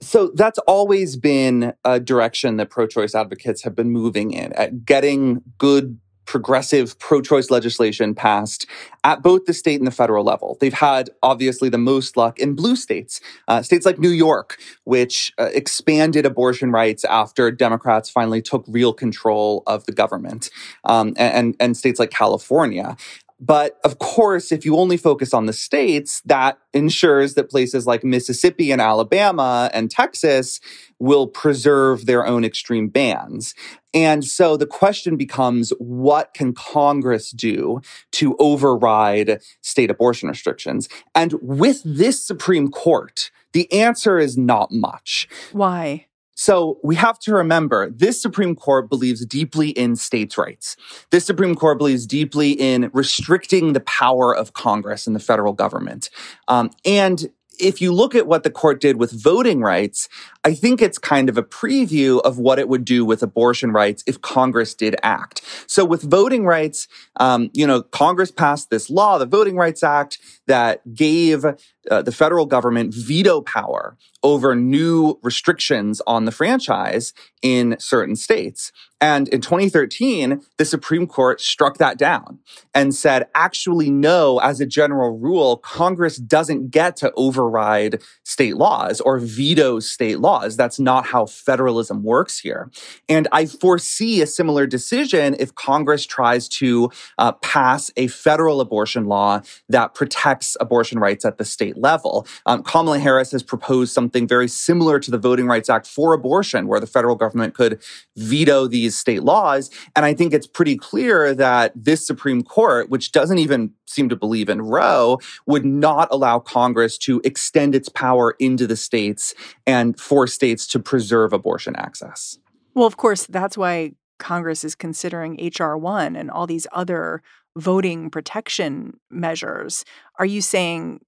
So 0.00 0.30
that's 0.34 0.58
always 0.60 1.16
been 1.16 1.74
a 1.84 2.00
direction 2.00 2.56
that 2.56 2.70
pro 2.70 2.86
choice 2.86 3.14
advocates 3.14 3.62
have 3.62 3.74
been 3.74 3.90
moving 3.90 4.32
in 4.32 4.52
at 4.54 4.84
getting 4.84 5.42
good 5.58 5.98
progressive 6.30 6.96
pro 7.00 7.20
choice 7.20 7.50
legislation 7.50 8.14
passed 8.14 8.64
at 9.02 9.20
both 9.20 9.46
the 9.46 9.52
state 9.52 9.80
and 9.80 9.86
the 9.86 9.90
federal 9.90 10.24
level. 10.24 10.56
They've 10.60 10.72
had 10.72 11.10
obviously 11.24 11.68
the 11.68 11.76
most 11.76 12.16
luck 12.16 12.38
in 12.38 12.54
blue 12.54 12.76
states, 12.76 13.20
uh, 13.48 13.62
states 13.62 13.84
like 13.84 13.98
New 13.98 14.10
York, 14.10 14.56
which 14.84 15.32
uh, 15.38 15.50
expanded 15.52 16.24
abortion 16.24 16.70
rights 16.70 17.04
after 17.04 17.50
Democrats 17.50 18.08
finally 18.08 18.40
took 18.40 18.64
real 18.68 18.92
control 18.92 19.64
of 19.66 19.86
the 19.86 19.92
government, 19.92 20.50
um, 20.84 21.14
and, 21.16 21.56
and 21.58 21.76
states 21.76 21.98
like 21.98 22.12
California. 22.12 22.96
But 23.40 23.78
of 23.84 23.98
course, 23.98 24.52
if 24.52 24.66
you 24.66 24.76
only 24.76 24.98
focus 24.98 25.32
on 25.32 25.46
the 25.46 25.52
states, 25.52 26.20
that 26.26 26.58
ensures 26.74 27.34
that 27.34 27.48
places 27.48 27.86
like 27.86 28.04
Mississippi 28.04 28.70
and 28.70 28.80
Alabama 28.80 29.70
and 29.72 29.90
Texas 29.90 30.60
will 30.98 31.26
preserve 31.26 32.04
their 32.04 32.26
own 32.26 32.44
extreme 32.44 32.88
bans. 32.88 33.54
And 33.94 34.24
so 34.24 34.56
the 34.56 34.66
question 34.66 35.16
becomes 35.16 35.70
what 35.78 36.34
can 36.34 36.52
Congress 36.52 37.30
do 37.30 37.80
to 38.12 38.36
override 38.38 39.40
state 39.62 39.90
abortion 39.90 40.28
restrictions? 40.28 40.88
And 41.14 41.34
with 41.40 41.82
this 41.84 42.22
Supreme 42.22 42.70
Court, 42.70 43.30
the 43.52 43.72
answer 43.72 44.18
is 44.18 44.36
not 44.36 44.70
much. 44.70 45.28
Why? 45.52 46.06
So 46.40 46.78
we 46.82 46.96
have 46.96 47.18
to 47.18 47.34
remember 47.34 47.90
this 47.90 48.20
Supreme 48.20 48.56
Court 48.56 48.88
believes 48.88 49.26
deeply 49.26 49.68
in 49.68 49.94
states' 49.94 50.38
rights. 50.38 50.74
This 51.10 51.26
Supreme 51.26 51.54
Court 51.54 51.76
believes 51.76 52.06
deeply 52.06 52.52
in 52.52 52.90
restricting 52.94 53.74
the 53.74 53.80
power 53.80 54.34
of 54.34 54.54
Congress 54.54 55.06
and 55.06 55.14
the 55.14 55.20
federal 55.20 55.52
government. 55.52 56.08
Um, 56.48 56.70
and 56.86 57.28
if 57.60 57.82
you 57.82 57.92
look 57.92 58.14
at 58.14 58.26
what 58.26 58.42
the 58.42 58.50
court 58.50 58.80
did 58.80 58.96
with 58.96 59.12
voting 59.12 59.60
rights, 59.60 60.08
I 60.42 60.54
think 60.54 60.80
it's 60.80 60.96
kind 60.96 61.28
of 61.28 61.36
a 61.36 61.42
preview 61.42 62.22
of 62.22 62.38
what 62.38 62.58
it 62.58 62.70
would 62.70 62.86
do 62.86 63.04
with 63.04 63.22
abortion 63.22 63.72
rights 63.72 64.02
if 64.06 64.22
Congress 64.22 64.74
did 64.74 64.96
act. 65.02 65.42
So 65.66 65.84
with 65.84 66.02
voting 66.02 66.46
rights, 66.46 66.88
um, 67.16 67.50
you 67.52 67.66
know, 67.66 67.82
Congress 67.82 68.30
passed 68.30 68.70
this 68.70 68.88
law, 68.88 69.18
the 69.18 69.26
Voting 69.26 69.56
Rights 69.56 69.82
Act, 69.82 70.18
that 70.46 70.94
gave 70.94 71.44
uh, 71.90 72.02
the 72.02 72.12
federal 72.12 72.46
government 72.46 72.94
veto 72.94 73.40
power 73.40 73.96
over 74.22 74.54
new 74.54 75.18
restrictions 75.22 76.02
on 76.06 76.24
the 76.24 76.32
franchise 76.32 77.12
in 77.42 77.76
certain 77.78 78.16
states. 78.16 78.72
And 79.00 79.28
in 79.28 79.40
2013, 79.40 80.42
the 80.58 80.64
Supreme 80.66 81.06
Court 81.06 81.40
struck 81.40 81.78
that 81.78 81.96
down 81.96 82.38
and 82.74 82.94
said, 82.94 83.28
actually, 83.34 83.90
no, 83.90 84.38
as 84.40 84.60
a 84.60 84.66
general 84.66 85.18
rule, 85.18 85.56
Congress 85.56 86.18
doesn't 86.18 86.70
get 86.70 86.96
to 86.96 87.10
override 87.16 88.02
state 88.24 88.56
laws 88.56 89.00
or 89.00 89.18
veto 89.18 89.80
state 89.80 90.20
laws. 90.20 90.54
That's 90.54 90.78
not 90.78 91.06
how 91.06 91.24
federalism 91.24 92.02
works 92.02 92.40
here. 92.40 92.70
And 93.08 93.26
I 93.32 93.46
foresee 93.46 94.20
a 94.20 94.26
similar 94.26 94.66
decision 94.66 95.34
if 95.38 95.54
Congress 95.54 96.04
tries 96.04 96.46
to 96.48 96.90
uh, 97.16 97.32
pass 97.32 97.90
a 97.96 98.08
federal 98.08 98.60
abortion 98.60 99.06
law 99.06 99.40
that 99.70 99.94
protects 99.94 100.58
abortion 100.60 100.98
rights 100.98 101.24
at 101.24 101.38
the 101.38 101.44
state 101.46 101.69
level. 101.76 102.26
Um, 102.46 102.62
Kamala 102.62 102.98
Harris 102.98 103.32
has 103.32 103.42
proposed 103.42 103.92
something 103.92 104.26
very 104.26 104.48
similar 104.48 104.98
to 105.00 105.10
the 105.10 105.18
Voting 105.18 105.46
Rights 105.46 105.68
Act 105.68 105.86
for 105.86 106.12
abortion, 106.12 106.66
where 106.66 106.80
the 106.80 106.86
federal 106.86 107.16
government 107.16 107.54
could 107.54 107.82
veto 108.16 108.66
these 108.66 108.96
state 108.96 109.22
laws. 109.22 109.70
And 109.96 110.04
I 110.04 110.14
think 110.14 110.32
it's 110.32 110.46
pretty 110.46 110.76
clear 110.76 111.34
that 111.34 111.72
this 111.74 112.06
Supreme 112.06 112.42
Court, 112.42 112.90
which 112.90 113.12
doesn't 113.12 113.38
even 113.38 113.72
seem 113.86 114.08
to 114.08 114.16
believe 114.16 114.48
in 114.48 114.62
Roe, 114.62 115.18
would 115.46 115.64
not 115.64 116.08
allow 116.10 116.38
Congress 116.38 116.96
to 116.98 117.20
extend 117.24 117.74
its 117.74 117.88
power 117.88 118.36
into 118.38 118.66
the 118.66 118.76
states 118.76 119.34
and 119.66 119.98
for 119.98 120.26
states 120.26 120.66
to 120.68 120.78
preserve 120.78 121.32
abortion 121.32 121.74
access. 121.76 122.38
Well, 122.74 122.86
of 122.86 122.96
course, 122.96 123.26
that's 123.26 123.58
why 123.58 123.92
Congress 124.18 124.64
is 124.64 124.74
considering 124.74 125.40
H.R. 125.40 125.76
1 125.76 126.14
and 126.14 126.30
all 126.30 126.46
these 126.46 126.66
other 126.72 127.22
voting 127.56 128.10
protection 128.10 128.98
measures. 129.10 129.84
Are 130.18 130.26
you 130.26 130.40
saying 130.40 131.00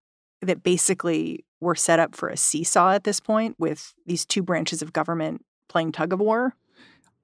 that 0.42 0.62
basically 0.62 1.44
we're 1.60 1.74
set 1.74 1.98
up 1.98 2.14
for 2.14 2.28
a 2.28 2.36
seesaw 2.36 2.92
at 2.92 3.04
this 3.04 3.20
point 3.20 3.56
with 3.58 3.94
these 4.06 4.24
two 4.26 4.42
branches 4.42 4.82
of 4.82 4.92
government 4.92 5.44
playing 5.68 5.92
tug 5.92 6.12
of 6.12 6.20
war? 6.20 6.54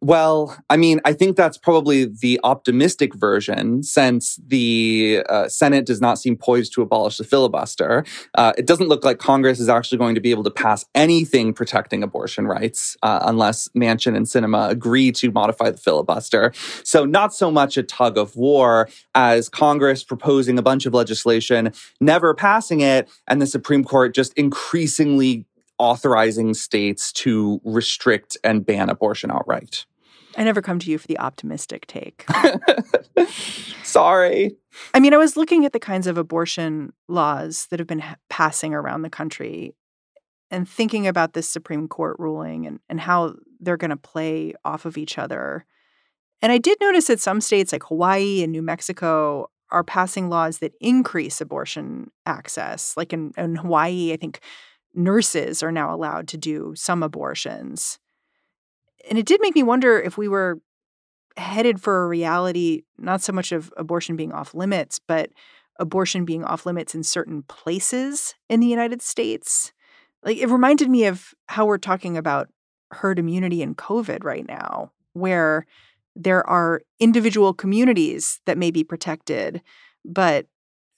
Well, 0.01 0.57
I 0.71 0.77
mean, 0.77 1.01
I 1.05 1.13
think 1.13 1.37
that's 1.37 1.59
probably 1.59 2.05
the 2.05 2.39
optimistic 2.45 3.17
version 3.17 3.83
since 3.83 4.39
the 4.47 5.25
uh, 5.29 5.49
Senate 5.49 5.87
does 5.87 6.01
not 6.01 6.21
seem 6.21 6.37
poised 6.37 6.73
to 6.75 6.83
abolish 6.83 7.17
the 7.17 7.25
filibuster. 7.25 8.05
Uh, 8.37 8.53
it 8.57 8.65
doesn't 8.65 8.87
look 8.87 9.05
like 9.05 9.19
Congress 9.19 9.59
is 9.59 9.69
actually 9.69 9.99
going 9.99 10.15
to 10.15 10.21
be 10.21 10.31
able 10.31 10.45
to 10.45 10.53
pass 10.53 10.85
anything 10.95 11.53
protecting 11.53 12.05
abortion 12.05 12.47
rights 12.47 12.97
uh, 13.03 13.19
unless 13.23 13.69
Manchin 13.77 14.15
and 14.15 14.27
Sinema 14.27 14.71
agree 14.71 15.11
to 15.13 15.33
modify 15.33 15.71
the 15.71 15.79
filibuster. 15.79 16.53
So, 16.85 17.05
not 17.05 17.35
so 17.35 17.51
much 17.51 17.77
a 17.77 17.83
tug 17.83 18.17
of 18.17 18.37
war 18.37 18.89
as 19.17 19.49
Congress 19.49 20.05
proposing 20.05 20.61
a 20.61 20.63
bunch 20.63 20.87
of 20.87 20.95
legislation, 20.95 21.73
never 22.01 22.35
passing 22.35 22.83
it, 22.83 23.11
and 23.27 23.43
the 23.43 23.49
Supreme 23.49 23.83
Court 23.83 24.15
just 24.15 24.33
increasingly 24.35 25.45
authorizing 25.79 26.55
states 26.55 27.13
to 27.13 27.61
restrict 27.65 28.37
and 28.45 28.65
ban 28.65 28.91
abortion 28.91 29.31
outright. 29.31 29.87
I 30.37 30.45
never 30.45 30.63
come 30.63 30.79
to 30.79 30.91
you 30.91 30.99
for 30.99 31.07
the 31.07 31.19
optimistic 31.19 31.87
take. 31.87 32.25
Sorry. 33.83 34.57
I 34.95 35.01
mean, 35.01 35.13
I 35.13 35.17
was 35.17 35.37
looking 35.37 35.65
at 35.65 35.73
the 35.73 35.81
kinds 35.81 36.07
of 36.07 36.17
abortion 36.17 36.93
laws 37.09 37.67
that 37.71 37.81
have 37.81 37.89
been 37.89 38.01
ha- 38.01 38.17
passing 38.29 38.73
around 38.73 39.03
the 39.03 39.11
country 39.11 39.75
and 40.51 40.69
thinking 40.69 41.07
about 41.07 41.33
this 41.33 41.49
Supreme 41.49 41.89
Court 41.89 42.17
ruling 42.19 42.67
and, 42.67 42.79
and 42.89 43.01
how 43.01 43.35
they're 43.61 43.77
going 43.77 43.91
to 43.91 43.97
play 43.97 44.55
off 44.65 44.85
of 44.85 44.97
each 44.97 45.19
other. 45.19 45.65
And 46.41 46.53
I 46.53 46.59
did 46.59 46.79
notice 46.81 47.09
that 47.09 47.21
some 47.21 47.41
states 47.41 47.73
like 47.73 47.83
Hawaii 47.85 48.43
and 48.43 48.53
New 48.53 48.63
Mexico 48.63 49.51
are 49.71 49.85
passing 49.85 50.31
laws 50.31 50.59
that 50.59 50.73
increase 50.81 51.41
abortion 51.41 52.11
access. 52.27 52.97
Like 52.97 53.13
in, 53.13 53.33
in 53.37 53.57
Hawaii, 53.57 54.13
I 54.13 54.17
think 54.17 54.41
nurses 54.99 55.63
are 55.63 55.73
now 55.73 55.95
allowed 55.95 56.29
to 56.29 56.37
do 56.37 56.75
some 56.77 57.03
abortions. 57.03 57.99
And 59.09 59.19
it 59.19 59.27
did 59.27 59.41
make 59.41 59.55
me 59.55 59.63
wonder 59.63 59.99
if 59.99 60.19
we 60.19 60.29
were 60.29 60.61
headed 61.37 61.81
for 61.81 62.05
a 62.05 62.09
reality, 62.09 62.83
not 62.99 63.23
so 63.23 63.33
much 63.33 63.53
of 63.53 63.73
abortion 63.77 64.17
being 64.17 64.33
off 64.33 64.55
limits, 64.55 64.99
but 64.99 65.31
abortion 65.79 66.25
being 66.25 66.45
off 66.45 66.67
limits 66.67 66.95
in 66.95 67.05
certain 67.05 67.45
places 67.45 68.35
in 68.49 68.59
the 68.61 68.67
United 68.67 69.01
States. 69.01 69.73
Like 70.25 70.39
it 70.39 70.49
reminded 70.49 70.91
me 70.91 71.05
of 71.05 71.33
how 71.47 71.65
we're 71.65 71.79
talking 71.79 72.17
about 72.17 72.49
herd 72.91 73.21
immunity 73.21 73.63
and 73.63 73.79
COVID 73.79 74.25
right 74.25 74.47
now, 74.47 74.91
where 75.13 75.65
there 76.17 76.45
are 76.49 76.83
individual 76.99 77.55
communities 77.55 78.41
that 78.47 78.59
may 78.59 78.73
be 78.73 78.83
protected, 78.83 79.63
but 80.05 80.47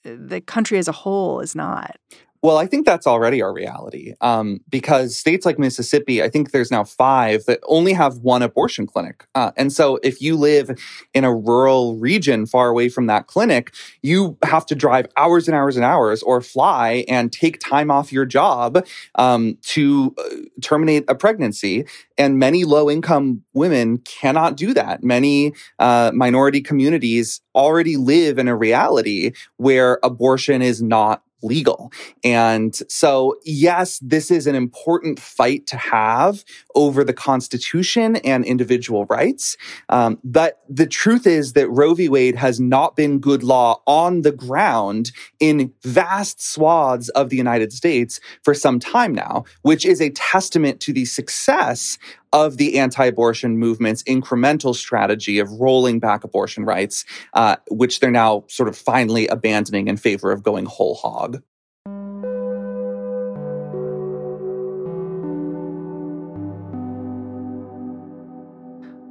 the 0.03 0.41
country 0.41 0.79
as 0.79 0.87
a 0.87 0.93
whole 0.93 1.39
is 1.41 1.55
not. 1.55 1.97
Well, 2.43 2.57
I 2.57 2.65
think 2.65 2.87
that's 2.87 3.05
already 3.05 3.39
our 3.43 3.53
reality 3.53 4.15
um, 4.19 4.61
because 4.67 5.15
states 5.15 5.45
like 5.45 5.59
Mississippi, 5.59 6.23
I 6.23 6.29
think 6.29 6.49
there's 6.49 6.71
now 6.71 6.83
five 6.83 7.45
that 7.45 7.59
only 7.67 7.93
have 7.93 8.17
one 8.17 8.41
abortion 8.41 8.87
clinic. 8.87 9.27
Uh, 9.35 9.51
and 9.57 9.71
so 9.71 9.99
if 10.01 10.23
you 10.23 10.35
live 10.35 10.71
in 11.13 11.23
a 11.23 11.35
rural 11.35 11.97
region 11.97 12.47
far 12.47 12.69
away 12.69 12.89
from 12.89 13.05
that 13.05 13.27
clinic, 13.27 13.75
you 14.01 14.39
have 14.43 14.65
to 14.65 14.75
drive 14.75 15.05
hours 15.17 15.47
and 15.47 15.55
hours 15.55 15.75
and 15.75 15.85
hours 15.85 16.23
or 16.23 16.41
fly 16.41 17.05
and 17.07 17.31
take 17.31 17.59
time 17.59 17.91
off 17.91 18.11
your 18.11 18.25
job 18.25 18.83
um, 19.15 19.55
to 19.61 20.15
uh, 20.17 20.37
terminate 20.61 21.03
a 21.07 21.13
pregnancy. 21.13 21.85
And 22.17 22.39
many 22.39 22.63
low 22.63 22.89
income 22.89 23.43
women 23.53 23.99
cannot 23.99 24.57
do 24.57 24.73
that. 24.73 25.03
Many 25.03 25.53
uh, 25.77 26.11
minority 26.15 26.61
communities 26.61 27.39
already 27.53 27.97
live 27.97 28.39
in 28.39 28.47
a 28.47 28.55
reality 28.55 29.33
where 29.57 29.99
abortion 30.01 30.63
is 30.63 30.81
not 30.81 31.21
legal. 31.41 31.91
And 32.23 32.75
so, 32.87 33.35
yes, 33.43 33.99
this 33.99 34.31
is 34.31 34.47
an 34.47 34.55
important 34.55 35.19
fight 35.19 35.67
to 35.67 35.77
have 35.77 36.43
over 36.75 37.03
the 37.03 37.13
Constitution 37.13 38.17
and 38.17 38.45
individual 38.45 39.05
rights. 39.05 39.57
Um, 39.89 40.19
but 40.23 40.61
the 40.69 40.87
truth 40.87 41.27
is 41.27 41.53
that 41.53 41.69
Roe 41.69 41.93
v. 41.93 42.09
Wade 42.09 42.35
has 42.35 42.59
not 42.59 42.95
been 42.95 43.19
good 43.19 43.43
law 43.43 43.81
on 43.85 44.21
the 44.21 44.31
ground 44.31 45.11
in 45.39 45.73
vast 45.83 46.41
swaths 46.41 47.09
of 47.09 47.29
the 47.29 47.37
United 47.37 47.73
States 47.73 48.19
for 48.43 48.53
some 48.53 48.79
time 48.79 49.13
now, 49.13 49.45
which 49.61 49.85
is 49.85 50.01
a 50.01 50.09
testament 50.11 50.79
to 50.81 50.93
the 50.93 51.05
success 51.05 51.97
of 52.33 52.57
the 52.57 52.79
anti 52.79 53.05
abortion 53.05 53.57
movement's 53.57 54.03
incremental 54.03 54.75
strategy 54.75 55.39
of 55.39 55.51
rolling 55.51 55.99
back 55.99 56.23
abortion 56.23 56.65
rights, 56.65 57.05
uh, 57.33 57.57
which 57.69 57.99
they're 57.99 58.11
now 58.11 58.43
sort 58.47 58.69
of 58.69 58.77
finally 58.77 59.27
abandoning 59.27 59.87
in 59.87 59.97
favor 59.97 60.31
of 60.31 60.43
going 60.43 60.65
whole 60.65 60.95
hog. 60.95 61.41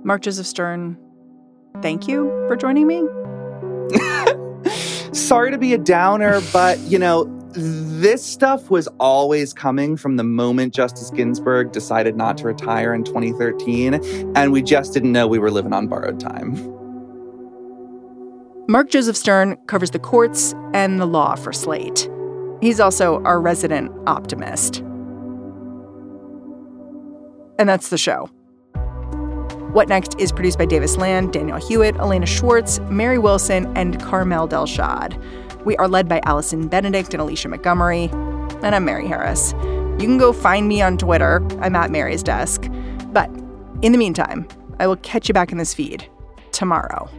Mark 0.03 0.23
Joseph 0.23 0.47
Stern, 0.47 0.99
thank 1.83 2.09
you 2.09 2.31
for 2.49 2.57
joining 2.57 2.87
me. 2.87 3.07
Sorry 5.13 5.51
to 5.51 5.59
be 5.59 5.75
a 5.75 5.79
downer, 5.79 6.41
but 6.53 6.79
you 6.81 6.99
know, 6.99 7.40
this 7.53 8.25
stuff 8.25 8.71
was 8.71 8.89
always 8.99 9.53
coming 9.53 9.97
from 9.97 10.17
the 10.17 10.25
moment 10.25 10.75
Justice 10.75 11.11
Ginsburg 11.11 11.73
decided 11.73 12.17
not 12.17 12.39
to 12.39 12.45
retire 12.45 12.95
in 12.95 13.05
2013, 13.05 14.35
and 14.37 14.53
we 14.53 14.63
just 14.63 14.93
didn't 14.93 15.13
know 15.13 15.27
we 15.27 15.39
were 15.39 15.51
living 15.51 15.73
on 15.73 15.89
borrowed 15.89 16.21
time. 16.21 16.55
Mark 18.69 18.89
Joseph 18.89 19.17
Stern 19.17 19.57
covers 19.67 19.91
the 19.91 19.99
courts 19.99 20.55
and 20.75 21.01
the 21.01 21.07
law 21.07 21.35
for 21.35 21.53
Slate. 21.53 22.09
He's 22.61 22.79
also 22.79 23.21
our 23.25 23.41
resident 23.41 23.91
optimist. 24.07 24.79
And 27.59 27.69
that's 27.69 27.89
the 27.89 27.99
show. 27.99 28.31
What 29.73 29.89
Next 29.89 30.19
is 30.19 30.31
produced 30.33 30.59
by 30.59 30.67
Davis 30.67 30.97
Land, 30.97 31.33
Daniel 31.33 31.59
Hewitt, 31.59 31.97
Elena 31.97 32.27
Schwartz, 32.27 32.81
Mary 32.91 33.19
Wilson, 33.19 33.77
and 33.77 34.01
Carmel 34.01 34.49
Delshad. 34.49 35.21
We 35.65 35.77
are 35.77 35.89
led 35.89 36.09
by 36.09 36.21
Allison 36.25 36.69
Benedikt 36.69 37.13
and 37.13 37.21
Alicia 37.21 37.49
Montgomery. 37.49 38.05
And 38.63 38.75
I'm 38.75 38.85
Mary 38.85 39.07
Harris. 39.07 39.53
You 39.63 40.07
can 40.07 40.17
go 40.17 40.33
find 40.33 40.69
me 40.69 40.81
on 40.81 40.97
Twitter. 40.97 41.47
I'm 41.61 41.77
at 41.77 41.91
Mary's 41.91 42.23
desk. 42.23 42.67
But 43.13 43.29
in 43.83 43.93
the 43.93 43.99
meantime, 43.99 44.49
I 44.79 44.87
will 44.87 44.97
catch 44.97 45.29
you 45.29 45.35
back 45.35 45.53
in 45.53 45.59
this 45.59 45.75
feed 45.75 46.09
tomorrow. 46.53 47.11